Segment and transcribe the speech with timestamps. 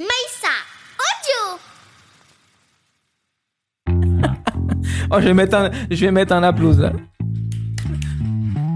[0.00, 0.54] Maïssa,
[1.08, 1.58] audio
[5.10, 6.92] Oh, je vais mettre un, je vais mettre un applause là.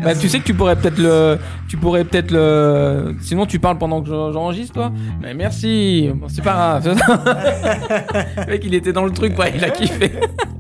[0.04, 3.78] Bah, tu sais que tu pourrais peut-être le, tu pourrais peut-être le, sinon tu parles
[3.78, 4.92] pendant que j'en- j'enregistre toi.
[5.20, 6.52] Mais merci, bon, c'est pas
[6.82, 6.86] grave.
[8.36, 10.12] le mec il était dans le truc, il a kiffé.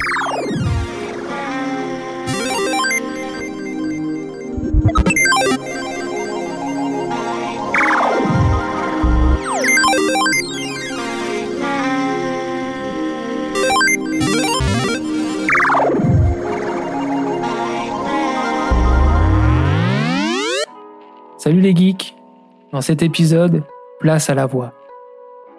[22.76, 23.62] Dans cet épisode,
[24.00, 24.74] place à la voix.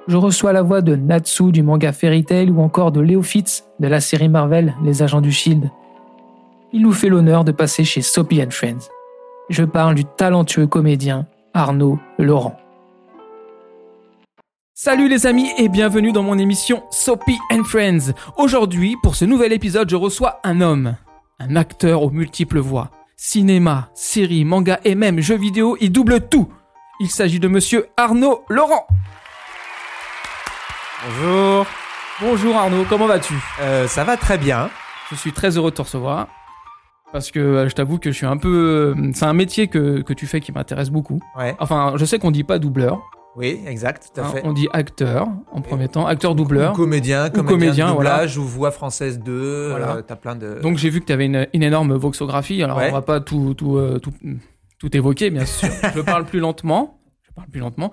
[0.07, 3.63] Je reçois la voix de Natsu du manga Fairy Tail ou encore de Léo Fitz
[3.79, 5.71] de la série Marvel Les Agents du Shield.
[6.73, 8.91] Il nous fait l'honneur de passer chez Soapy and Friends.
[9.49, 12.55] Je parle du talentueux comédien Arnaud Laurent.
[14.75, 18.13] Salut les amis et bienvenue dans mon émission Soapy and Friends.
[18.37, 20.97] Aujourd'hui, pour ce nouvel épisode, je reçois un homme,
[21.39, 22.91] un acteur aux multiples voix.
[23.15, 26.49] Cinéma, série, manga et même jeux vidéo, il double tout.
[26.99, 28.87] Il s'agit de monsieur Arnaud Laurent.
[31.05, 31.65] Bonjour.
[32.21, 33.35] Bonjour Arnaud, comment vas-tu?
[33.61, 34.69] Euh, ça va très bien.
[35.11, 36.27] Je suis très heureux de te recevoir.
[37.13, 38.93] Parce que euh, je t'avoue que je suis un peu...
[38.97, 41.19] euh, C'est un métier que, que tu fais qui m'intéresse beaucoup.
[41.37, 41.55] Ouais.
[41.59, 42.99] Enfin, je sais qu'on dit pas doubleur.
[43.35, 44.41] Oui, exact, tout à hein, fait.
[44.43, 46.73] on dit acteur en premier temps, acteur-doubleur.
[46.73, 49.67] Ou comédien, comédien, comédien, de doublage ou voix française 2.
[49.69, 49.97] Voilà.
[49.97, 50.59] euh, T'as plein de.
[50.59, 52.63] Donc j'ai vu que tu avais une, une énorme voxographie.
[52.63, 52.89] Alors Ouais.
[52.89, 54.11] on va pas tout, tout, tout,
[54.79, 55.69] tout évoquer, bien sûr.
[55.95, 56.99] je parle plus lentement.
[57.27, 57.91] Je parle plus lentement.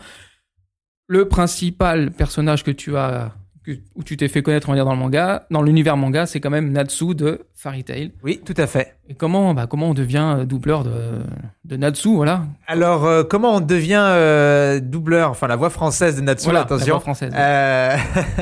[1.07, 3.33] Le principal personnage que tu as,
[3.63, 6.25] que, où tu t'es fait connaître, on va dire, dans le manga, dans l'univers manga,
[6.25, 8.13] c'est quand même Natsu de Fairy Tail.
[8.23, 8.97] Oui, tout à fait.
[9.09, 11.21] Et comment, bah, comment on devient euh, doubleur de,
[11.65, 12.45] de Natsu, voilà.
[12.67, 16.65] Alors, euh, comment on devient euh, doubleur Enfin, la voix française de Natsu, Voilà, la
[16.65, 16.95] attention.
[16.95, 17.33] voix française.
[17.37, 17.97] Euh,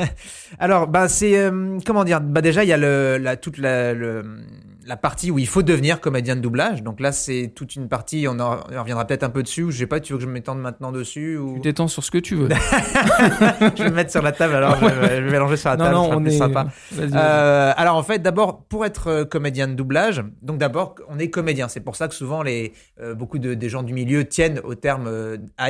[0.59, 1.51] Alors, bah, c'est
[1.85, 4.23] comment dire Bah, déjà, il y a le, la, toute la, le-
[4.85, 6.83] la partie où il faut devenir comédien de doublage.
[6.83, 8.25] Donc là, c'est toute une partie.
[8.29, 9.63] On en reviendra peut-être un peu dessus.
[9.63, 9.99] Ou je sais pas.
[9.99, 11.55] Tu veux que je m'étende maintenant dessus ou?
[11.55, 12.49] Tu t'étends sur ce que tu veux.
[13.75, 14.55] je vais me mettre sur la table.
[14.55, 15.95] Alors, je, vais- je vais mélanger sur la non, table.
[15.95, 16.67] non, on est sympa.
[16.99, 21.29] Euh, alors en fait, d'abord pour être euh, comédien de doublage, donc d'abord on est
[21.29, 21.67] comédien.
[21.67, 24.75] C'est pour ça que souvent les euh, beaucoup de, des gens du milieu tiennent au
[24.75, 25.69] terme euh, à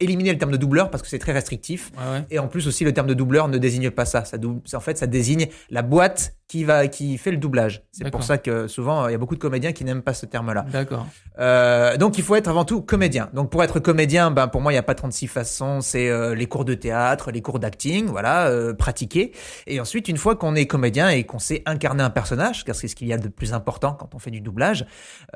[0.00, 1.90] éliminer le terme de doubleur parce que c'est très restrictif.
[1.96, 2.24] Ouais, ouais.
[2.30, 4.24] Et en plus aussi le terme de doubleur ne désigne pas ça.
[4.24, 4.36] Ça
[4.74, 7.82] en fait ça désigne la boîte qui va qui fait le doublage.
[7.92, 10.26] C'est pour ça que souvent il y a beaucoup de comédiens qui n'aiment pas ce
[10.26, 10.66] terme-là.
[10.70, 11.06] D'accord.
[11.38, 13.30] Euh, donc il faut être avant tout comédien.
[13.32, 15.80] Donc pour être comédien, ben pour moi il n'y a pas 36 façons.
[15.80, 19.32] C'est euh, les cours de théâtre, les cours d'acting, voilà, euh, pratiquer.
[19.66, 22.88] Et ensuite une fois qu'on est comédien et qu'on sait incarner un personnage, car c'est
[22.88, 24.86] ce qu'il y a de plus important quand on fait du doublage,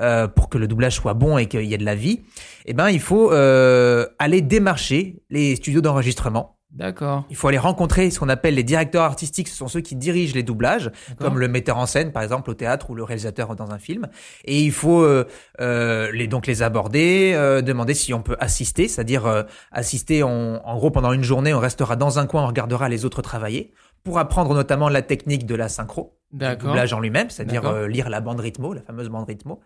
[0.00, 2.20] euh, pour que le doublage soit bon et qu'il y ait de la vie,
[2.66, 6.57] eh ben il faut euh, aller démarcher les studios d'enregistrement.
[6.70, 7.24] D'accord.
[7.30, 10.34] Il faut aller rencontrer ce qu'on appelle les directeurs artistiques, ce sont ceux qui dirigent
[10.34, 13.70] les doublages, comme le metteur en scène par exemple au théâtre ou le réalisateur dans
[13.70, 14.06] un film.
[14.44, 15.26] Et il faut euh,
[15.60, 20.30] euh, les, donc les aborder, euh, demander si on peut assister, c'est-à-dire assister en,
[20.62, 23.72] en gros pendant une journée, on restera dans un coin, on regardera les autres travailler
[24.04, 26.68] pour apprendre notamment la technique de la synchro, D'accord.
[26.68, 29.60] doublage en lui-même, c'est-à-dire lire la bande rythmo, la fameuse bande rythmo.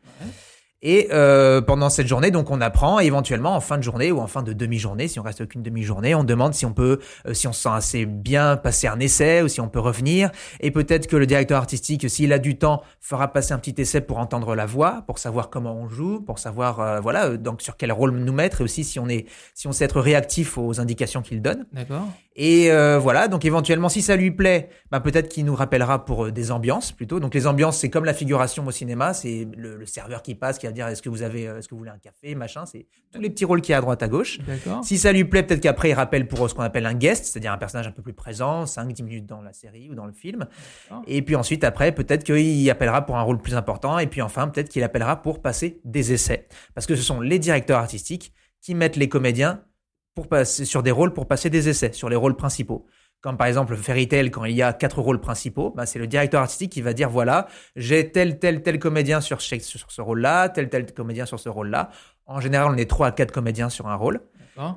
[0.83, 3.01] Et euh, pendant cette journée, donc on apprend.
[3.01, 5.63] Et éventuellement, en fin de journée ou en fin de demi-journée, si on reste qu'une
[5.63, 8.99] demi-journée, on demande si on peut, euh, si on se sent assez bien passer un
[8.99, 10.31] essai ou si on peut revenir.
[10.61, 14.01] Et peut-être que le directeur artistique, s'il a du temps, fera passer un petit essai
[14.01, 17.63] pour entendre la voix, pour savoir comment on joue, pour savoir euh, voilà euh, donc
[17.63, 20.59] sur quel rôle nous mettre et aussi si on est, si on sait être réactif
[20.59, 21.67] aux indications qu'il donne.
[21.73, 22.09] D'accord.
[22.35, 26.27] Et euh, voilà, donc éventuellement, si ça lui plaît, bah, peut-être qu'il nous rappellera pour
[26.27, 27.21] euh, des ambiances plutôt.
[27.21, 30.59] Donc les ambiances, c'est comme la figuration au cinéma, c'est le, le serveur qui passe,
[30.59, 32.65] qui va dire est-ce que vous avez, euh, est-ce que vous voulez un café, machin.
[32.65, 34.39] C'est tous les petits rôles qu'il y a à droite à gauche.
[34.83, 37.27] Si ça lui plaît, peut-être qu'après il rappelle pour euh, ce qu'on appelle un guest,
[37.27, 40.13] c'est-à-dire un personnage un peu plus présent, 5-10 minutes dans la série ou dans le
[40.13, 40.47] film.
[41.07, 43.99] Et puis ensuite, après, peut-être qu'il appellera pour un rôle plus important.
[43.99, 46.49] Et puis enfin, peut-être qu'il appellera pour passer des essais.
[46.75, 49.63] Parce que ce sont les directeurs artistiques qui mettent les comédiens
[50.15, 52.87] pour passer sur des rôles pour passer des essais, sur les rôles principaux.
[53.21, 56.09] Comme par exemple Fairy Tail, quand il y a quatre rôles principaux, bah, c'est le
[56.09, 60.49] directeur artistique qui va dire voilà, j'ai tel, tel, tel comédien sur, sur ce rôle-là,
[60.49, 61.91] tel, tel comédien sur ce rôle-là.
[62.27, 64.21] En général, on est trois à quatre comédiens sur un rôle.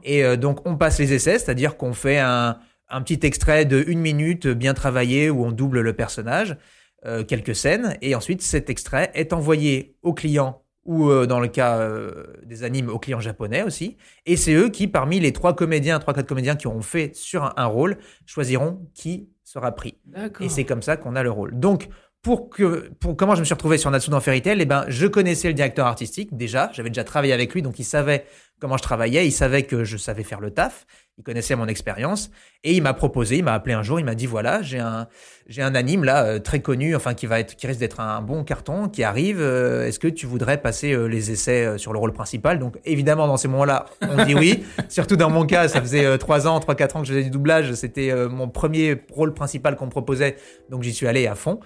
[0.04, 2.58] Et euh, donc, on passe les essais, c'est-à-dire qu'on fait un,
[2.90, 6.58] un petit extrait de une minute bien travaillé où on double le personnage,
[7.06, 11.48] euh, quelques scènes, et ensuite cet extrait est envoyé au client ou euh, dans le
[11.48, 13.98] cas euh, des animes aux clients japonais aussi.
[14.26, 17.44] Et c'est eux qui, parmi les trois comédiens, trois quatre comédiens qui auront fait sur
[17.44, 19.98] un, un rôle, choisiront qui sera pris.
[20.06, 20.46] D'accord.
[20.46, 21.60] Et c'est comme ça qu'on a le rôle.
[21.60, 21.90] Donc,
[22.22, 24.86] pour que, pour comment je me suis retrouvé sur Natsu dans Fairy Tail, eh ben,
[24.88, 28.26] je connaissais le directeur artistique déjà, j'avais déjà travaillé avec lui, donc il savait
[28.60, 30.86] comment je travaillais, il savait que je savais faire le taf,
[31.18, 32.30] il connaissait mon expérience.
[32.64, 35.08] Et il m'a proposé, il m'a appelé un jour, il m'a dit voilà, j'ai un
[35.48, 38.22] j'ai un anime là euh, très connu, enfin qui va être qui risque d'être un
[38.22, 42.00] bon carton qui arrive, euh, est-ce que tu voudrais passer euh, les essais sur le
[42.00, 42.58] rôle principal?
[42.58, 46.48] Donc évidemment dans ces moments-là, on dit oui, surtout dans mon cas, ça faisait trois
[46.48, 49.86] ans, trois quatre ans que je faisais du doublage, c'était mon premier rôle principal qu'on
[49.86, 50.38] me proposait,
[50.70, 51.60] donc j'y suis allé à fond.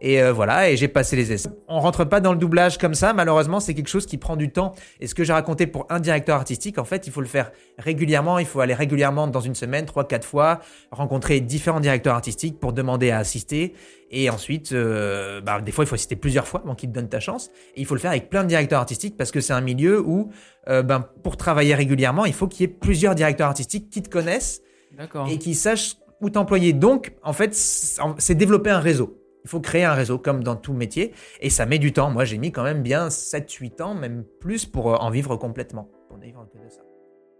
[0.00, 1.48] Et euh, voilà, et j'ai passé les essais.
[1.68, 4.50] On rentre pas dans le doublage comme ça, malheureusement, c'est quelque chose qui prend du
[4.50, 4.74] temps.
[5.00, 7.52] Et ce que j'ai raconté pour un directeur artistique, en fait, il faut le faire
[7.78, 10.60] régulièrement, il faut aller régulièrement dans une semaine, trois, quatre fois,
[10.90, 13.74] rencontrer différents directeurs artistiques pour demander à assister.
[14.10, 17.08] Et ensuite, euh, bah, des fois, il faut assister plusieurs fois avant qu'ils te donnent
[17.08, 17.50] ta chance.
[17.74, 20.00] Et il faut le faire avec plein de directeurs artistiques parce que c'est un milieu
[20.00, 20.30] où,
[20.68, 24.08] euh, ben, pour travailler régulièrement, il faut qu'il y ait plusieurs directeurs artistiques qui te
[24.08, 24.62] connaissent
[25.28, 26.72] et qui sachent où t'employer.
[26.72, 29.20] Donc, en fait, c'est développer un réseau.
[29.44, 32.10] Il faut créer un réseau comme dans tout métier et ça met du temps.
[32.10, 35.90] Moi, j'ai mis quand même bien 7-8 ans, même plus, pour euh, en vivre complètement.
[36.20, 36.80] Que de ça.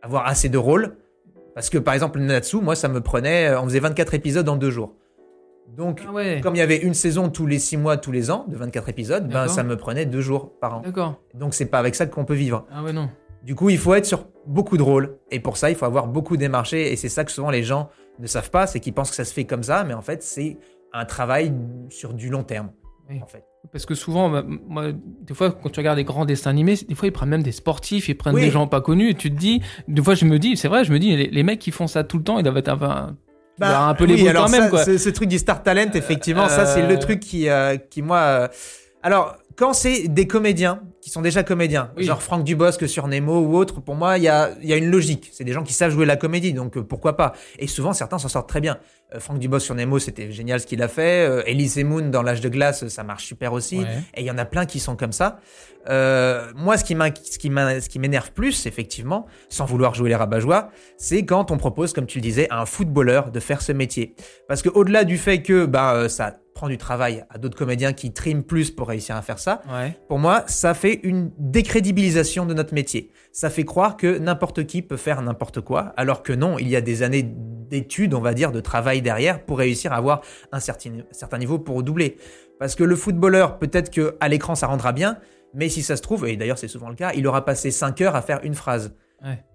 [0.02, 0.96] Avoir assez de rôles.
[1.54, 3.48] Parce que par exemple, Natsu, moi, ça me prenait.
[3.48, 4.94] Euh, on faisait 24 épisodes en deux jours.
[5.76, 8.44] Donc, ah comme il y avait une saison tous les 6 mois, tous les ans,
[8.48, 10.80] de 24 épisodes, ben, ça me prenait deux jours par an.
[10.82, 11.20] D'accord.
[11.32, 12.66] Donc, c'est pas avec ça qu'on peut vivre.
[12.70, 13.08] Ah ouais, non.
[13.42, 15.18] Du coup, il faut être sur beaucoup de rôles.
[15.30, 16.92] Et pour ça, il faut avoir beaucoup démarché.
[16.92, 17.88] Et c'est ça que souvent les gens
[18.18, 19.84] ne savent pas, c'est qu'ils pensent que ça se fait comme ça.
[19.84, 20.58] Mais en fait, c'est
[20.92, 21.52] un travail
[21.88, 22.70] sur du long terme.
[23.22, 23.44] En fait.
[23.72, 26.94] Parce que souvent, bah, moi, des fois, quand tu regardes des grands dessins animés, des
[26.94, 29.36] fois, ils prennent même des sportifs, ils prennent des gens pas connus, et tu te
[29.36, 31.86] dis, des fois, je me dis, c'est vrai, je me dis, les, mecs qui font
[31.86, 33.16] ça tout le temps, ils doivent être un,
[33.58, 34.70] bah, un peu les alors quand même.
[34.70, 34.84] Quoi.
[34.84, 36.98] Ce, truc du Star Talent, effectivement, ça, c'est le euh.
[36.98, 38.18] truc qui, euh, qui moi.
[38.18, 38.48] Euh,
[39.02, 43.56] alors, quand c'est des comédiens qui sont déjà comédiens, genre Franck Dubosc sur Nemo ou
[43.56, 45.30] autre, pour moi, il y a, y a une logique.
[45.32, 47.34] C'est des gens qui savent jouer la comédie, donc pourquoi pas?
[47.58, 48.78] Et souvent, certains s'en sortent très bien.
[49.14, 51.28] Euh, Franck Dubosc sur Nemo, c'était génial ce qu'il a fait.
[51.28, 53.80] Euh, Elise Moon dans L'âge de glace, ça marche super aussi.
[54.14, 55.40] Et il y en a plein qui sont comme ça.
[55.88, 61.24] Euh, moi, ce qui ce qui m'énerve plus, effectivement, sans vouloir jouer les rabat-joie, c'est
[61.24, 64.14] quand on propose, comme tu le disais, à un footballeur de faire ce métier.
[64.48, 67.92] Parce que au-delà du fait que bah euh, ça prend du travail à d'autres comédiens
[67.92, 69.60] qui triment plus pour réussir à faire ça.
[70.08, 73.10] Pour moi, ça fait une décrédibilisation de notre métier.
[73.32, 76.76] Ça fait croire que n'importe qui peut faire n'importe quoi, alors que non, il y
[76.76, 80.22] a des années d'études, on va dire, de travail derrière pour réussir à avoir
[80.52, 82.16] un certain, certain niveau pour doubler.
[82.58, 85.18] Parce que le footballeur, peut-être que à l'écran ça rendra bien,
[85.52, 88.00] mais si ça se trouve, et d'ailleurs c'est souvent le cas, il aura passé 5
[88.00, 88.94] heures à faire une phrase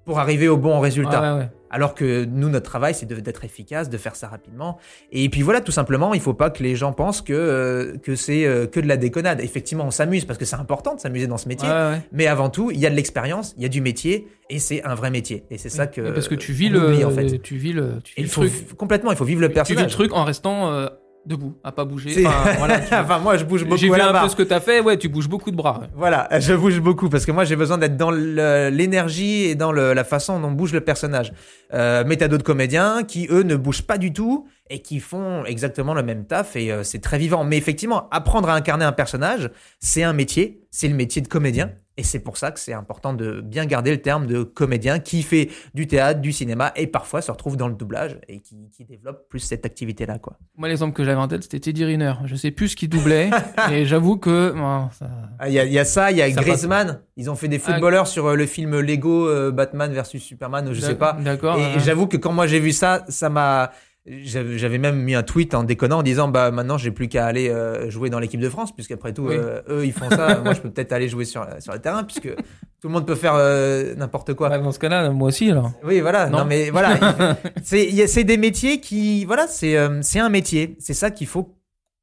[0.06, 1.50] pour arriver au bon résultat.
[1.72, 4.80] Alors que nous, notre travail, c'est d'être efficace, de faire ça rapidement.
[5.12, 8.16] Et puis voilà, tout simplement, il faut pas que les gens pensent que, euh, que
[8.16, 9.40] c'est euh, que de la déconnade.
[9.42, 11.70] Effectivement, on s'amuse parce que c'est important de s'amuser dans ce métier.
[12.12, 14.84] mais avant tout, il y a de l'expérience, il y a du métier, et c'est
[14.84, 15.44] un vrai métier.
[15.52, 16.10] Et c'est ça que.
[16.12, 17.40] parce que tu vis le, en fait.
[17.42, 18.76] tu vis le, tu vis truc.
[18.76, 19.68] Complètement, il faut vivre le personnage.
[19.68, 20.88] Tu vis le truc en restant euh,
[21.26, 22.26] debout, à pas bouger.
[22.92, 23.78] Enfin, moi, je bouge beaucoup.
[23.78, 24.80] J'ai vu un peu ce que tu as fait.
[24.82, 25.82] Ouais, tu bouges beaucoup de bras.
[25.96, 30.04] Voilà, je bouge beaucoup parce que moi, j'ai besoin d'être dans l'énergie et dans la
[30.04, 31.32] façon dont bouge le personnage.
[31.74, 35.46] Euh, mais t'as d'autres comédiens qui, eux, ne bougent pas du tout et qui font
[35.46, 37.44] exactement le même taf et euh, c'est très vivant.
[37.44, 39.50] Mais effectivement, apprendre à incarner un personnage,
[39.80, 41.72] c'est un métier, c'est le métier de comédien.
[41.98, 45.22] Et c'est pour ça que c'est important de bien garder le terme de comédien qui
[45.22, 49.28] fait du théâtre, du cinéma et parfois se retrouve dans le doublage et qui, développe
[49.28, 50.18] plus cette activité-là.
[50.18, 50.38] quoi.
[50.56, 52.14] Moi, l'exemple que j'avais en tête, c'était Teddy Riner.
[52.24, 53.30] Je sais plus ce qu'il doublait
[53.72, 54.56] et j'avoue que.
[54.58, 57.02] Ah, il y, a ça, il y a Griezmann.
[57.18, 60.80] Ils ont fait des footballeurs sur euh, le film Lego euh, Batman versus Superman, je
[60.80, 61.18] sais pas.
[61.20, 61.60] D'accord.
[61.60, 63.72] Et j'avoue que quand moi j'ai vu ça, ça m'a
[64.10, 67.50] j'avais même mis un tweet en déconnant en disant bah maintenant j'ai plus qu'à aller
[67.50, 70.40] euh, jouer dans l'équipe de France puisqu'après tout euh, eux ils font ça.
[70.44, 73.16] Moi je peux peut-être aller jouer sur sur le terrain puisque tout le monde peut
[73.16, 74.58] faire euh, n'importe quoi.
[74.58, 75.72] dans ce cas-là moi aussi alors.
[75.84, 76.28] Oui voilà.
[76.30, 76.98] Non, mais voilà.
[77.64, 80.76] C'est c'est des métiers qui voilà c'est c'est un métier.
[80.80, 81.56] C'est ça qu'il faut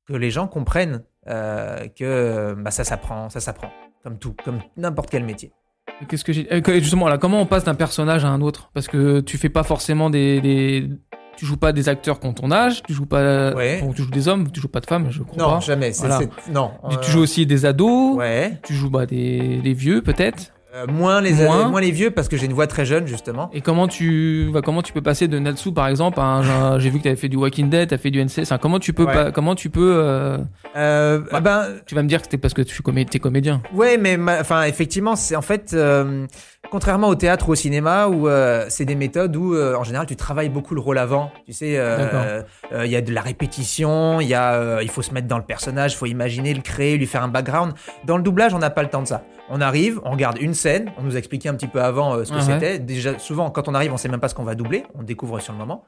[0.06, 3.70] que les gens comprennent que bah ça s'apprend ça s'apprend.
[4.04, 5.50] Comme tout comme n'importe quel métier.
[6.08, 6.46] Qu'est-ce que j'ai
[6.80, 8.70] justement là comment on passe d'un personnage à un autre?
[8.74, 10.88] Parce que tu fais pas forcément des, des
[11.36, 13.52] tu joues pas des acteurs qui ont ton âge, tu joues pas,
[13.94, 15.60] tu joues des hommes, tu joues pas de femmes, je crois non, pas.
[15.60, 15.92] jamais.
[16.50, 16.70] Non,
[17.02, 18.16] Tu, joues aussi des ados.
[18.16, 18.58] Ouais.
[18.62, 20.52] Tu joues bah, des, des vieux peut-être.
[20.76, 21.80] Euh, moins les moins.
[21.80, 23.48] les vieux parce que j'ai une voix très jeune justement.
[23.54, 26.98] Et comment tu bah, comment tu peux passer de Natsu par exemple à j'ai vu
[26.98, 29.06] que tu avais fait du Walking Dead, tu as fait du NC, comment tu peux
[29.06, 30.36] pas, comment tu peux euh,
[30.76, 33.62] euh, bah, ben tu vas me dire que c'était parce que tu es comédien.
[33.72, 35.74] Ouais, mais enfin effectivement, c'est en fait
[36.70, 38.28] contrairement au théâtre ou au cinéma où
[38.68, 42.90] c'est des méthodes où en général tu travailles beaucoup le rôle avant, tu sais il
[42.90, 45.94] y a de la répétition, il y a il faut se mettre dans le personnage,
[45.94, 47.72] il faut imaginer le créer, lui faire un background.
[48.04, 49.22] Dans le doublage, on n'a pas le temps de ça.
[49.48, 52.24] On arrive, on regarde une scène, on nous a expliqué un petit peu avant euh,
[52.24, 52.78] ce que c'était.
[52.78, 55.38] Déjà, souvent, quand on arrive, on sait même pas ce qu'on va doubler, on découvre
[55.40, 55.84] sur le moment.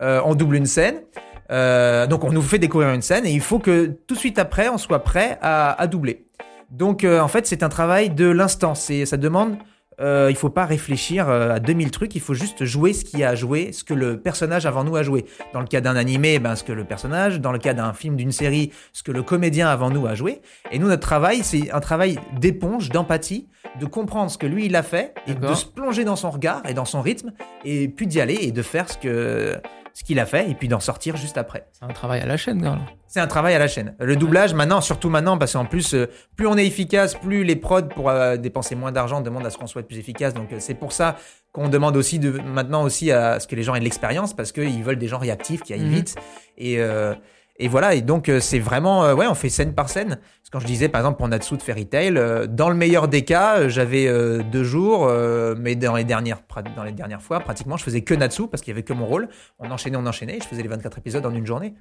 [0.00, 1.02] Euh, on double une scène,
[1.50, 4.38] euh, donc on nous fait découvrir une scène et il faut que tout de suite
[4.38, 6.26] après, on soit prêt à, doubler.
[6.70, 8.74] Donc, en fait, c'est un travail de l'instant.
[8.74, 9.56] C'est, ça demande
[10.00, 13.18] euh, il faut pas réfléchir euh, à 2000 trucs, il faut juste jouer ce qu'il
[13.18, 15.24] y a à jouer, ce que le personnage avant nous a joué.
[15.52, 18.16] Dans le cas d'un animé, ben, ce que le personnage, dans le cas d'un film,
[18.16, 20.40] d'une série, ce que le comédien avant nous a joué.
[20.70, 23.48] Et nous, notre travail, c'est un travail d'éponge, d'empathie,
[23.80, 26.62] de comprendre ce que lui, il a fait, et de se plonger dans son regard
[26.68, 27.32] et dans son rythme,
[27.64, 29.60] et puis d'y aller et de faire ce que
[29.98, 31.66] ce qu'il a fait, et puis d'en sortir juste après.
[31.72, 32.78] C'est un travail à la chaîne, alors.
[33.08, 33.96] C'est un travail à la chaîne.
[33.98, 37.56] Le doublage, maintenant, surtout maintenant, parce qu'en plus, euh, plus on est efficace, plus les
[37.56, 40.34] prods, pour euh, dépenser moins d'argent, demandent à ce qu'on soit plus efficace.
[40.34, 41.16] Donc, euh, c'est pour ça
[41.50, 44.52] qu'on demande aussi de, maintenant aussi à ce que les gens aient de l'expérience, parce
[44.52, 45.94] qu'ils veulent des gens réactifs, qui aillent Mhm.
[45.94, 46.14] vite.
[46.58, 47.14] Et, euh,
[47.58, 47.94] et voilà.
[47.94, 50.08] Et donc, euh, c'est vraiment, euh, ouais, on fait scène par scène.
[50.08, 52.76] Parce que quand je disais, par exemple, pour Natsu de Fairy Tail, euh, dans le
[52.76, 54.08] meilleur des cas, j'avais
[54.44, 55.10] deux jours,
[55.58, 56.40] mais dans les dernières,
[56.76, 59.06] dans les dernières fois, pratiquement, je faisais que Natsu, parce qu'il y avait que mon
[59.06, 59.28] rôle.
[59.58, 61.74] On enchaînait, on enchaînait, et je faisais les 24 épisodes en une journée.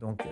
[0.00, 0.28] Donc, euh,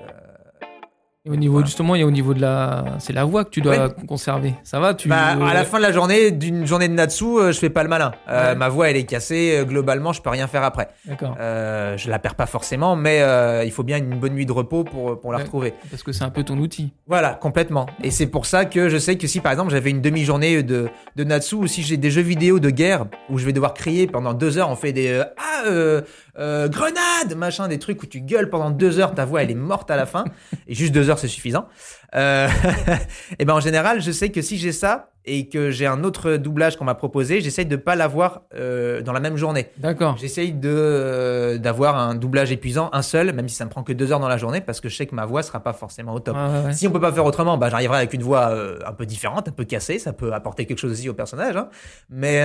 [1.26, 1.66] Et au niveau, Voilà.
[1.66, 2.96] justement, il y a au niveau de la.
[2.98, 4.54] C'est la voix que tu dois conserver.
[4.62, 5.06] Ça va tu...
[5.06, 7.82] Bah, à la fin de la journée, d'une journée de Natsu, euh, je fais pas
[7.82, 8.12] le malin.
[8.30, 8.54] Euh, Ouais.
[8.56, 9.58] Ma voix, elle est cassée.
[9.58, 10.88] euh, Globalement, je peux rien faire après.
[11.04, 11.36] D'accord.
[11.38, 14.52] Euh, je la perds pas forcément, mais euh, il faut bien une bonne nuit de
[14.52, 15.44] repos pour, pour la Ouais.
[15.44, 15.74] retrouver.
[15.90, 16.94] Parce que c'est un peu ton outil.
[17.06, 17.84] Voilà, complètement.
[18.02, 20.88] Et c'est pour ça que je sais que si par exemple j'avais une demi-journée de,
[21.16, 24.06] de Natsu ou si j'ai des jeux vidéo de guerre où je vais devoir crier
[24.06, 26.00] pendant deux heures, on fait des euh, ah
[26.38, 29.54] euh, grenade machin, des trucs où tu gueules pendant deux heures, ta voix elle est
[29.54, 30.24] morte à la fin
[30.66, 31.68] et juste deux heures c'est suffisant.
[32.14, 32.48] Euh,
[33.38, 36.36] et ben en général, je sais que si j'ai ça et que j'ai un autre
[36.36, 39.68] doublage qu'on m'a proposé, j'essaye de pas l'avoir euh, dans la même journée.
[39.76, 40.16] D'accord.
[40.16, 43.92] J'essaye de euh, d'avoir un doublage épuisant, un seul, même si ça me prend que
[43.92, 46.14] deux heures dans la journée, parce que je sais que ma voix sera pas forcément
[46.14, 46.36] au top.
[46.36, 46.72] Ouais, ouais.
[46.72, 49.48] Si on peut pas faire autrement, bah, j'arriverai avec une voix euh, un peu différente,
[49.48, 49.98] un peu cassée.
[49.98, 51.56] Ça peut apporter quelque chose aussi au personnage.
[51.56, 51.68] Hein.
[52.08, 52.42] Mais,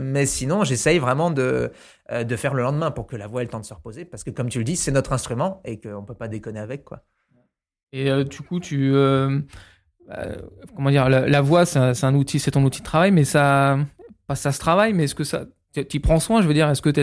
[0.00, 1.72] mais sinon, j'essaye vraiment de,
[2.12, 4.04] de faire le lendemain pour que la voix ait le temps de se reposer.
[4.04, 6.84] Parce que, comme tu le dis, c'est notre instrument et qu'on peut pas déconner avec.
[6.84, 7.00] quoi.
[7.92, 8.94] Et du coup, tu.
[10.16, 10.36] Euh,
[10.76, 13.78] comment dire La, la voix, c'est un, outil, c'est ton outil de travail, mais ça.
[14.26, 15.44] Pas ça se travaille, mais est-ce que ça.
[15.88, 17.00] Tu prends soin, je veux dire, est-ce que tu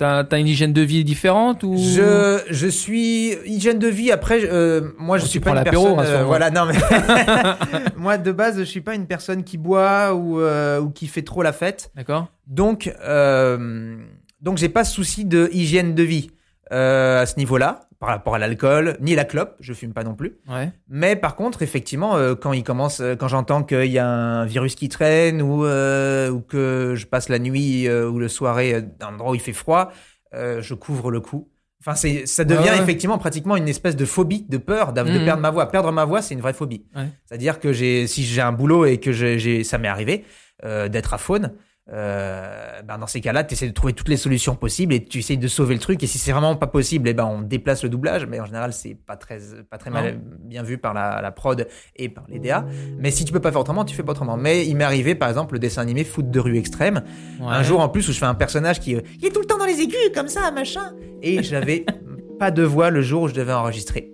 [0.00, 1.76] as, une hygiène de vie différente ou...
[1.78, 4.10] Je, je suis hygiène de vie.
[4.10, 5.98] Après, euh, moi, je suis pas une personne.
[6.00, 6.74] euh, voilà, non mais
[7.96, 11.22] moi de base, je suis pas une personne qui boit ou euh, ou qui fait
[11.22, 11.90] trop la fête.
[11.96, 13.96] D'accord Donc, euh,
[14.42, 16.30] donc j'ai pas de souci de hygiène de vie
[16.72, 20.14] euh, à ce niveau-là, par rapport à l'alcool, ni la clope, je fume pas non
[20.14, 20.36] plus.
[20.48, 20.70] Ouais.
[20.88, 24.44] Mais par contre, effectivement, euh, quand il commence, euh, quand j'entends qu'il y a un
[24.46, 29.08] virus qui traîne ou, euh, ou que je passe la nuit ou le soirée dans
[29.08, 29.90] un endroit où il fait froid,
[30.32, 31.48] je couvre le cou.
[31.80, 35.24] Enfin, c'est, ça devient Ouais, effectivement pratiquement une espèce de phobie, de peur de Mhm.
[35.24, 35.68] perdre ma voix.
[35.70, 36.84] Perdre ma voix, c'est une vraie phobie.
[36.94, 37.06] Ouais.
[37.24, 40.24] C'est-à-dire que j'ai, si j'ai un boulot et que j'ai, ça m'est arrivé
[40.64, 41.52] d'être à faune,
[41.90, 45.18] euh, ben dans ces cas-là, tu essaies de trouver toutes les solutions possibles et tu
[45.18, 46.02] essayes de sauver le truc.
[46.02, 48.26] Et si c'est vraiment pas possible, eh ben on déplace le doublage.
[48.26, 49.38] Mais en général, c'est pas très,
[49.70, 51.66] pas très mal, bien vu par la, la prod
[51.96, 52.66] et par les DA.
[52.98, 54.36] Mais si tu peux pas faire autrement, tu fais pas autrement.
[54.36, 57.02] Mais il m'est arrivé, par exemple, le dessin animé Foot de rue extrême.
[57.42, 59.46] Un jour en plus où je fais un personnage qui euh, il est tout le
[59.46, 60.92] temps dans les aigus comme ça, machin.
[61.22, 61.84] Et j'avais
[62.38, 64.12] pas de voix le jour où je devais enregistrer.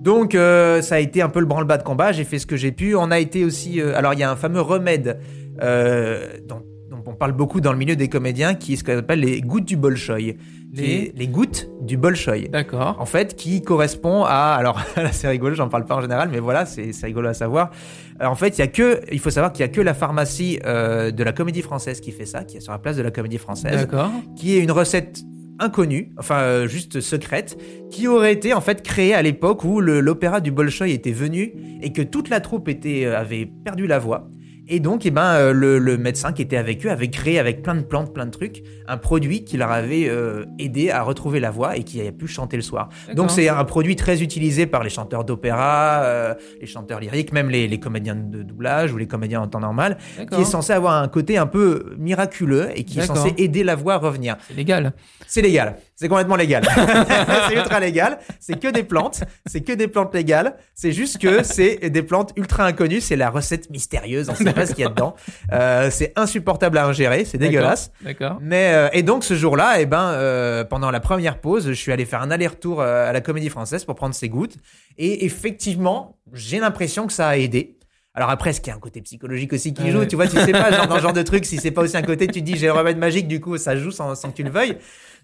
[0.00, 2.12] Donc euh, ça a été un peu le branle-bas de combat.
[2.12, 2.94] J'ai fait ce que j'ai pu.
[2.96, 3.80] On a été aussi.
[3.82, 5.20] euh, alors il y a un fameux remède
[5.60, 6.62] euh, dont
[7.06, 9.64] on parle beaucoup dans le milieu des comédiens, qui est ce qu'on appelle les gouttes
[9.64, 10.36] du bolchoï.
[10.72, 12.48] Les- gouttes du bolchoï.
[12.48, 12.96] D'accord.
[13.00, 14.54] En fait, qui correspond à.
[14.58, 14.80] Alors
[15.12, 17.70] c'est rigolo, j'en parle pas en général, mais voilà, c'est rigolo à savoir.
[18.18, 19.00] Alors, en fait, il y a que.
[19.12, 22.12] Il faut savoir qu'il y a que la pharmacie euh, de la Comédie Française qui
[22.12, 24.10] fait ça, qui est sur la place de la Comédie Française D'accord.
[24.36, 25.22] qui est une recette
[25.60, 27.56] inconnue, enfin euh, juste secrète,
[27.90, 31.52] qui aurait été en fait créée à l'époque où l'opéra du Bolchoï était venu
[31.82, 34.28] et que toute la troupe était, euh, avait perdu la voix.
[34.72, 37.60] Et donc, eh ben, euh, le, le médecin qui était avec eux avait créé avec
[37.60, 41.40] plein de plantes, plein de trucs, un produit qui leur avait euh, aidé à retrouver
[41.40, 42.88] la voix et qui avait pu chanter le soir.
[43.16, 47.50] Donc c'est un produit très utilisé par les chanteurs d'opéra, euh, les chanteurs lyriques, même
[47.50, 49.98] les, les comédiens de doublage ou les comédiens en temps normal,
[50.30, 53.74] qui est censé avoir un côté un peu miraculeux et qui est censé aider la
[53.74, 54.36] voix à revenir.
[54.46, 54.92] C'est légal.
[55.26, 55.78] C'est légal.
[56.00, 56.66] C'est complètement légal.
[57.48, 58.18] c'est ultra légal.
[58.38, 59.22] C'est que des plantes.
[59.44, 60.56] C'est que des plantes légales.
[60.74, 63.02] C'est juste que c'est des plantes ultra inconnues.
[63.02, 64.30] C'est la recette mystérieuse.
[64.30, 65.14] On sait pas ce qu'il y a dedans.
[65.52, 67.26] Euh, c'est insupportable à ingérer.
[67.26, 67.92] C'est dégueulasse.
[68.00, 68.38] D'accord.
[68.40, 71.92] Mais euh, et donc ce jour-là, eh ben, euh, pendant la première pause, je suis
[71.92, 74.56] allé faire un aller-retour à la Comédie Française pour prendre ces gouttes.
[74.96, 77.76] Et effectivement, j'ai l'impression que ça a aidé.
[78.14, 80.04] Alors après, est-ce qu'il y a un côté psychologique aussi qui joue?
[80.04, 81.96] Tu vois, tu sais pas, genre dans ce genre de truc, si c'est pas aussi
[81.96, 84.30] un côté, tu te dis j'ai le remède magique, du coup ça joue sans, sans
[84.30, 84.78] que tu le veuilles.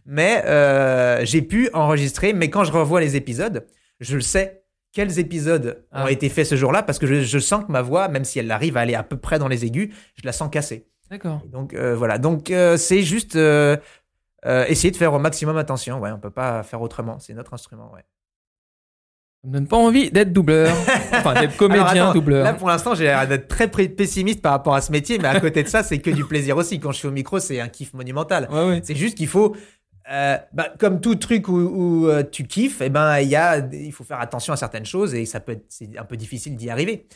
[0.07, 2.33] Mais euh, j'ai pu enregistrer.
[2.33, 3.67] Mais quand je revois les épisodes,
[4.01, 6.11] je le sais quels épisodes ont Ah.
[6.11, 8.51] été faits ce jour-là parce que je, je sens que ma voix, même si elle
[8.51, 10.87] arrive à aller à peu près dans les aigus, je la sens cassée.
[11.11, 11.43] D'accord.
[11.53, 13.77] Donc euh, voilà, donc euh, c'est juste euh,
[14.47, 16.01] euh, essayer de faire au maximum attention.
[16.01, 17.19] Ouais, on peut pas faire autrement.
[17.19, 17.91] C'est notre instrument.
[17.95, 18.05] Ouais.
[19.43, 20.75] Ça me donne pas envie d'être doubleur.
[21.13, 22.43] Enfin, d'être Alors, comédien attends, doubleur.
[22.45, 25.39] Là, pour l'instant, j'ai l'air d'être très pessimiste par rapport à ce métier, mais à
[25.39, 26.81] côté de ça, c'est que du plaisir aussi.
[26.81, 28.49] Quand je suis au micro, c'est un kiff monumental.
[28.51, 28.81] Ouais, ouais.
[28.83, 29.55] C'est juste qu'il faut,
[30.13, 33.59] euh, bah, comme tout truc où, où, euh, tu kiffes, eh ben, il y a,
[33.59, 36.57] il faut faire attention à certaines choses et ça peut être, c'est un peu difficile
[36.57, 37.07] d'y arriver.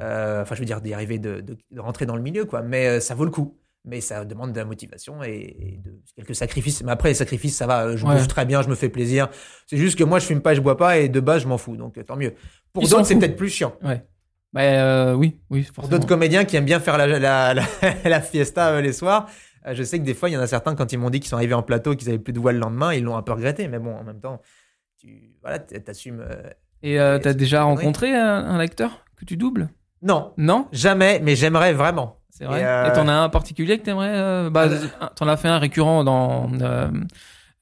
[0.00, 2.62] Euh, Enfin, je veux dire, d'y arriver, de, de- de rentrer dans le milieu, quoi.
[2.62, 3.56] Mais ça vaut le coup.
[3.86, 6.82] Mais ça demande de la motivation et, et de quelques sacrifices.
[6.82, 7.96] Mais après, les sacrifices, ça va.
[7.96, 8.14] Je Ouais.
[8.14, 9.28] bouffe très bien, je me fais plaisir.
[9.66, 11.56] C'est juste que moi, je fume pas, je bois pas et de base, je m'en
[11.56, 11.76] fous.
[11.78, 12.34] Donc, tant mieux.
[12.74, 13.74] Pour d'autres, c'est peut-être plus chiant.
[13.82, 14.04] Ouais.
[14.52, 15.96] Bah, oui, oui, Pour forcément.
[15.96, 17.62] d'autres comédiens qui aiment bien faire la, la, la,
[18.04, 19.28] la fiesta les soirs,
[19.66, 21.28] je sais que des fois, il y en a certains, quand ils m'ont dit qu'ils
[21.28, 23.32] sont arrivés en plateau, qu'ils avaient plus de voix le lendemain, ils l'ont un peu
[23.32, 23.68] regretté.
[23.68, 24.40] Mais bon, en même temps,
[24.98, 26.20] tu voilà, t'assumes.
[26.20, 26.42] euh,
[26.82, 29.68] Et euh, t'as déjà rencontré un, un acteur que tu doubles?
[30.02, 30.66] Non, Non?
[30.72, 32.20] Jamais, mais j'aimerais vraiment.
[32.30, 32.62] C'est vrai?
[32.62, 34.68] Et, euh, Et t'en as un particulier que t'aimerais euh, Bah,
[35.16, 36.50] t'en as fait un récurrent dans.
[36.60, 36.90] euh,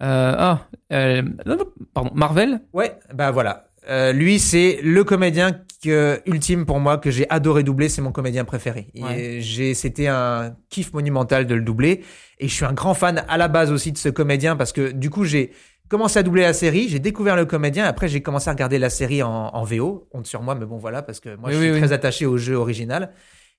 [0.03, 0.61] euh, ah,
[0.93, 2.61] euh, non, non, pardon, Marvel?
[2.73, 3.68] Ouais, bah voilà.
[3.89, 7.89] Euh, lui, c'est le comédien que, ultime pour moi que j'ai adoré doubler.
[7.89, 8.89] C'est mon comédien préféré.
[8.97, 9.39] Ouais.
[9.41, 12.05] j'ai, c'était un kiff monumental de le doubler.
[12.39, 14.91] Et je suis un grand fan à la base aussi de ce comédien parce que
[14.93, 15.53] du coup, j'ai
[15.89, 16.89] commencé à doubler la série.
[16.89, 17.85] J'ai découvert le comédien.
[17.87, 20.09] Après, j'ai commencé à regarder la série en, en VO.
[20.13, 21.79] Honte sur moi, mais bon, voilà, parce que moi, Oui, je suis oui.
[21.79, 23.13] très attaché au jeu original.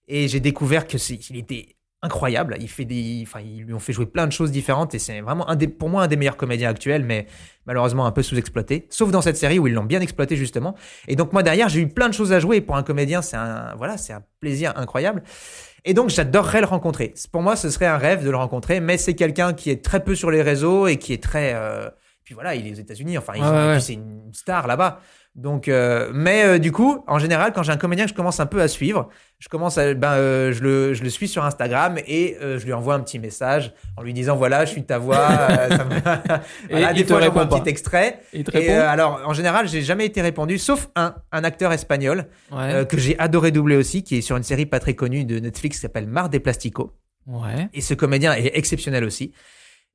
[0.08, 2.56] Et j'ai découvert que c'est, qu'il était incroyable.
[2.60, 5.22] Il fait des, enfin, ils lui ont fait jouer plein de choses différentes et c'est
[5.22, 7.28] vraiment un des, pour moi, un des meilleurs comédiens actuels, mais
[7.66, 8.88] malheureusement un peu sous-exploité.
[8.90, 10.76] Sauf dans cette série où ils l'ont bien exploité justement.
[11.08, 12.58] Et donc moi derrière, j'ai eu plein de choses à jouer.
[12.58, 15.24] Et pour un comédien, c'est un, voilà, c'est un plaisir incroyable.
[15.86, 17.14] Et donc j'adorerais le rencontrer.
[17.32, 20.04] Pour moi, ce serait un rêve de le rencontrer, mais c'est quelqu'un qui est très
[20.04, 21.90] peu sur les réseaux et qui est très, euh,
[22.24, 23.18] puis voilà, il est aux États-Unis.
[23.18, 23.80] Enfin, puis ouais.
[23.80, 25.02] c'est une star là-bas.
[25.42, 28.42] Donc, euh, mais euh, du coup, en général, quand j'ai un comédien que je commence
[28.42, 29.08] un peu à suivre,
[29.40, 32.74] je commence à, ben, euh, je le, je le suis sur Instagram et je lui
[32.74, 35.16] envoie un petit message en lui disant voilà, je suis ta voix.
[35.70, 35.96] ça me-
[36.70, 38.20] Et Voilà, des fois, j'envoie un petit extrait.
[38.34, 42.26] Il te Et alors, en général, j'ai jamais été répondu, sauf un, un acteur espagnol
[42.52, 42.86] Ouais.
[42.86, 45.78] que j'ai adoré doubler aussi, qui est sur une série pas très connue de Netflix
[45.78, 46.92] qui s'appelle Mar des Plasticos.
[47.28, 47.70] ouais.
[47.74, 49.32] Et ce comédien est exceptionnel aussi.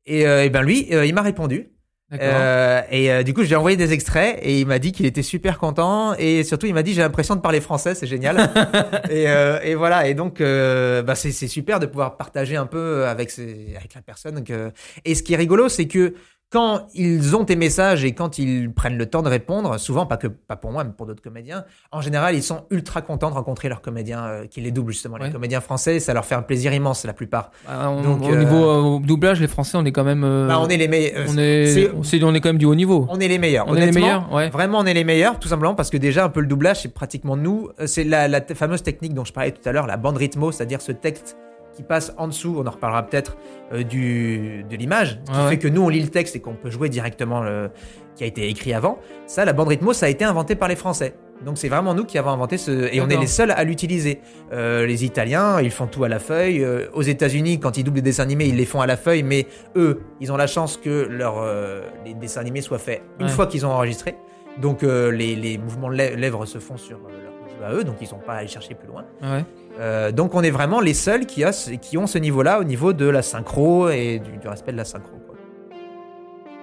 [0.06, 1.68] Et, et ben lui, il m'a répondu.
[2.12, 5.22] Euh, et euh, du coup, j'ai envoyé des extraits et il m'a dit qu'il était
[5.22, 8.36] super content et surtout il m'a dit j'ai l'impression de parler français, c'est génial.
[9.10, 10.06] et, euh, et voilà.
[10.06, 14.44] Et donc, euh, bah, c'est super de pouvoir partager un peu avec la personne.
[14.44, 14.70] Que...
[15.04, 16.14] Et ce qui est rigolo, c'est que
[16.54, 20.16] quand ils ont tes messages et quand ils prennent le temps de répondre, souvent pas
[20.16, 23.34] que pas pour moi, mais pour d'autres comédiens, en général, ils sont ultra contents de
[23.34, 25.16] rencontrer leurs comédiens euh, qui les doublent justement.
[25.16, 25.26] Ouais.
[25.26, 27.50] Les comédiens français, ça leur fait un plaisir immense la plupart.
[27.66, 30.22] Bah, on- donc, au euh, niveau euh, doublage, les Français, on est quand même.
[30.22, 31.26] euh, Bah, on est les meilleurs.
[31.28, 31.90] on est,
[32.22, 33.08] on est quand même du haut niveau.
[33.10, 33.66] On est les meilleurs.
[33.68, 34.48] On est les meilleurs, ouais.
[34.50, 36.94] Vraiment, on est les meilleurs, tout simplement parce que déjà, un peu le doublage, c'est
[36.94, 37.68] pratiquement nous.
[37.80, 40.52] Euh, C'est la, la fameuse technique dont je parlais tout à l'heure, la bande rythmo,
[40.52, 41.36] c'est-à-dire ce texte
[41.74, 43.36] qui passe en dessous, on en reparlera peut-être,
[43.72, 46.40] euh, du, de l'image, ce qui Ouais, fait que nous, on lit le texte et
[46.40, 47.70] qu'on peut jouer directement le,
[48.16, 48.98] qui a été écrit avant.
[49.26, 51.14] Ça, la bande rythmo, ça a été inventé par les Français.
[51.44, 52.70] Donc c'est vraiment nous qui avons inventé ce...
[52.94, 54.20] Et on est les seuls à l'utiliser.
[54.52, 56.62] Euh, les Italiens, ils font tout à la feuille.
[56.62, 59.24] Euh, aux États-Unis, quand ils doublent des dessins animés, ils les font à la feuille.
[59.24, 63.26] Mais eux, ils ont la chance que leur, euh, les dessins animés soient faits une
[63.26, 63.32] Ouais.
[63.32, 64.14] fois qu'ils ont enregistré.
[64.62, 67.96] Donc les, les mouvements de lè- lèvres se font sur leur jeu à eux, donc
[68.00, 69.04] ils n'ont pas à aller chercher plus loin.
[69.20, 69.44] Ouais.
[69.80, 72.64] Euh, donc on est vraiment les seuls qui, a ce- qui ont ce niveau-là au
[72.64, 75.16] niveau de la synchro et du, du respect de la synchro.
[75.26, 75.34] quoi.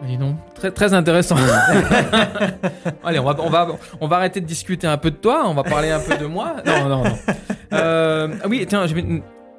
[0.07, 1.35] Dis donc, très, très intéressant.
[3.03, 3.67] Allez, on va, on, va,
[3.99, 6.25] on va arrêter de discuter un peu de toi, on va parler un peu de
[6.25, 6.55] moi.
[6.65, 7.13] Non, non, non.
[7.73, 8.85] Euh, ah oui, tiens,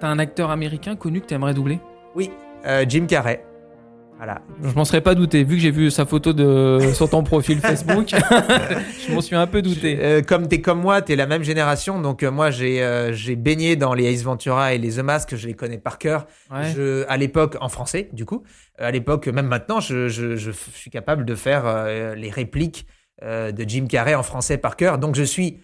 [0.00, 1.78] t'as un acteur américain connu que t'aimerais doubler?
[2.14, 2.30] Oui,
[2.66, 3.44] euh, Jim Carrey.
[4.24, 4.40] Voilà.
[4.62, 7.58] Je m'en serais pas douté, vu que j'ai vu sa photo de, sur ton profil
[7.58, 8.06] Facebook.
[9.08, 9.98] je m'en suis un peu douté.
[10.00, 13.34] Euh, comme t'es comme moi, t'es la même génération, donc euh, moi j'ai euh, j'ai
[13.34, 16.28] baigné dans les Ace Ventura et les The Mask, je les connais par cœur.
[16.52, 16.70] Ouais.
[16.72, 18.44] Je, à l'époque, en français, du coup,
[18.80, 21.64] Euh, à l'époque, même maintenant, je, je, je suis capable de faire
[22.14, 22.86] les répliques
[23.22, 24.98] de Jim Carrey en français par cœur.
[24.98, 25.60] Donc, je suis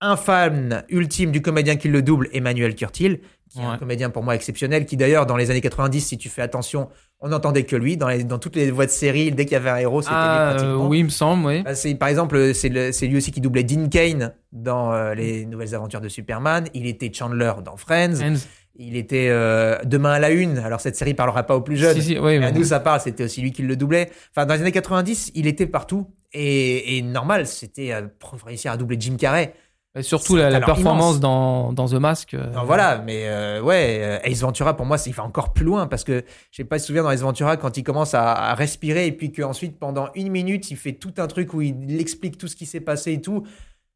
[0.00, 4.22] un fan ultime du comédien qui le double, Emmanuel Curtil, qui est un comédien pour
[4.22, 7.76] moi exceptionnel, qui d'ailleurs, dans les années 90, si tu fais attention, on n'entendait que
[7.76, 7.96] lui.
[7.96, 10.14] Dans, les, dans toutes les voix de série, dès qu'il y avait un héros, c'était
[10.14, 10.88] lui Ah, euh, pratiquement.
[10.88, 11.62] oui, il me semble, oui.
[11.62, 15.74] Bah, c'est par exemple c'est lui aussi qui doublait Dean Kane dans euh, les nouvelles
[15.74, 16.64] aventures de Superman.
[16.74, 18.14] Il était Chandler dans Friends.
[18.16, 18.46] Friends.
[18.76, 20.58] Il était euh, Demain à la une.
[20.58, 21.96] Alors cette série parlera pas aux plus jeunes.
[21.96, 23.00] Si, si, oui, Mais à nous ça parle.
[23.00, 24.10] C'était aussi lui qui le doublait.
[24.34, 27.46] Enfin dans les années 90, il était partout et, et normal.
[27.46, 28.02] C'était euh,
[28.46, 29.52] réussir à doubler Jim Carrey.
[29.96, 32.34] Et surtout la, performance dans, dans The Mask.
[32.34, 35.64] euh, Non, voilà, mais euh, ouais, euh, Ace Ventura pour moi, il va encore plus
[35.64, 38.32] loin parce que je sais pas si souviens dans Ace Ventura quand il commence à,
[38.32, 42.00] à respirer et puis qu'ensuite pendant une minute il fait tout un truc où il
[42.00, 43.44] explique tout ce qui s'est passé et tout.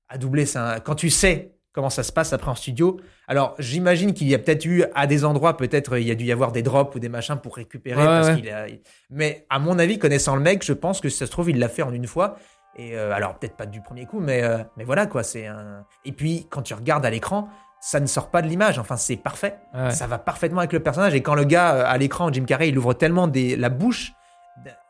[0.09, 0.45] À doubler,
[0.85, 2.99] quand tu sais comment ça se passe après en studio.
[3.27, 6.25] Alors j'imagine qu'il y a peut-être eu à des endroits, peut-être il y a dû
[6.25, 8.51] y avoir des drops ou des machins pour récupérer Ouais, parce ouais.
[8.51, 8.67] a.
[9.11, 11.59] Mais à mon avis, connaissant le mec, je pense que si ça se trouve il
[11.59, 12.37] l'a fait en une fois.
[12.77, 15.23] Et euh, alors peut-être pas du premier coup, mais euh, mais voilà quoi.
[15.23, 15.85] C'est un.
[16.05, 17.49] Et puis quand tu regardes à l'écran,
[17.81, 18.79] ça ne sort pas de l'image.
[18.79, 19.59] Enfin, c'est parfait.
[19.75, 19.91] Ouais.
[19.91, 21.15] Ça va parfaitement avec le personnage.
[21.15, 24.13] Et quand le gars euh, à l'écran, Jim Carrey, il ouvre tellement des, la bouche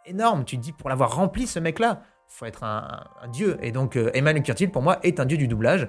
[0.07, 0.44] énorme.
[0.44, 3.59] Tu te dis pour l'avoir rempli ce mec-là, faut être un, un dieu.
[3.62, 5.88] Et donc euh, Emmanuel Curtil pour moi est un dieu du doublage.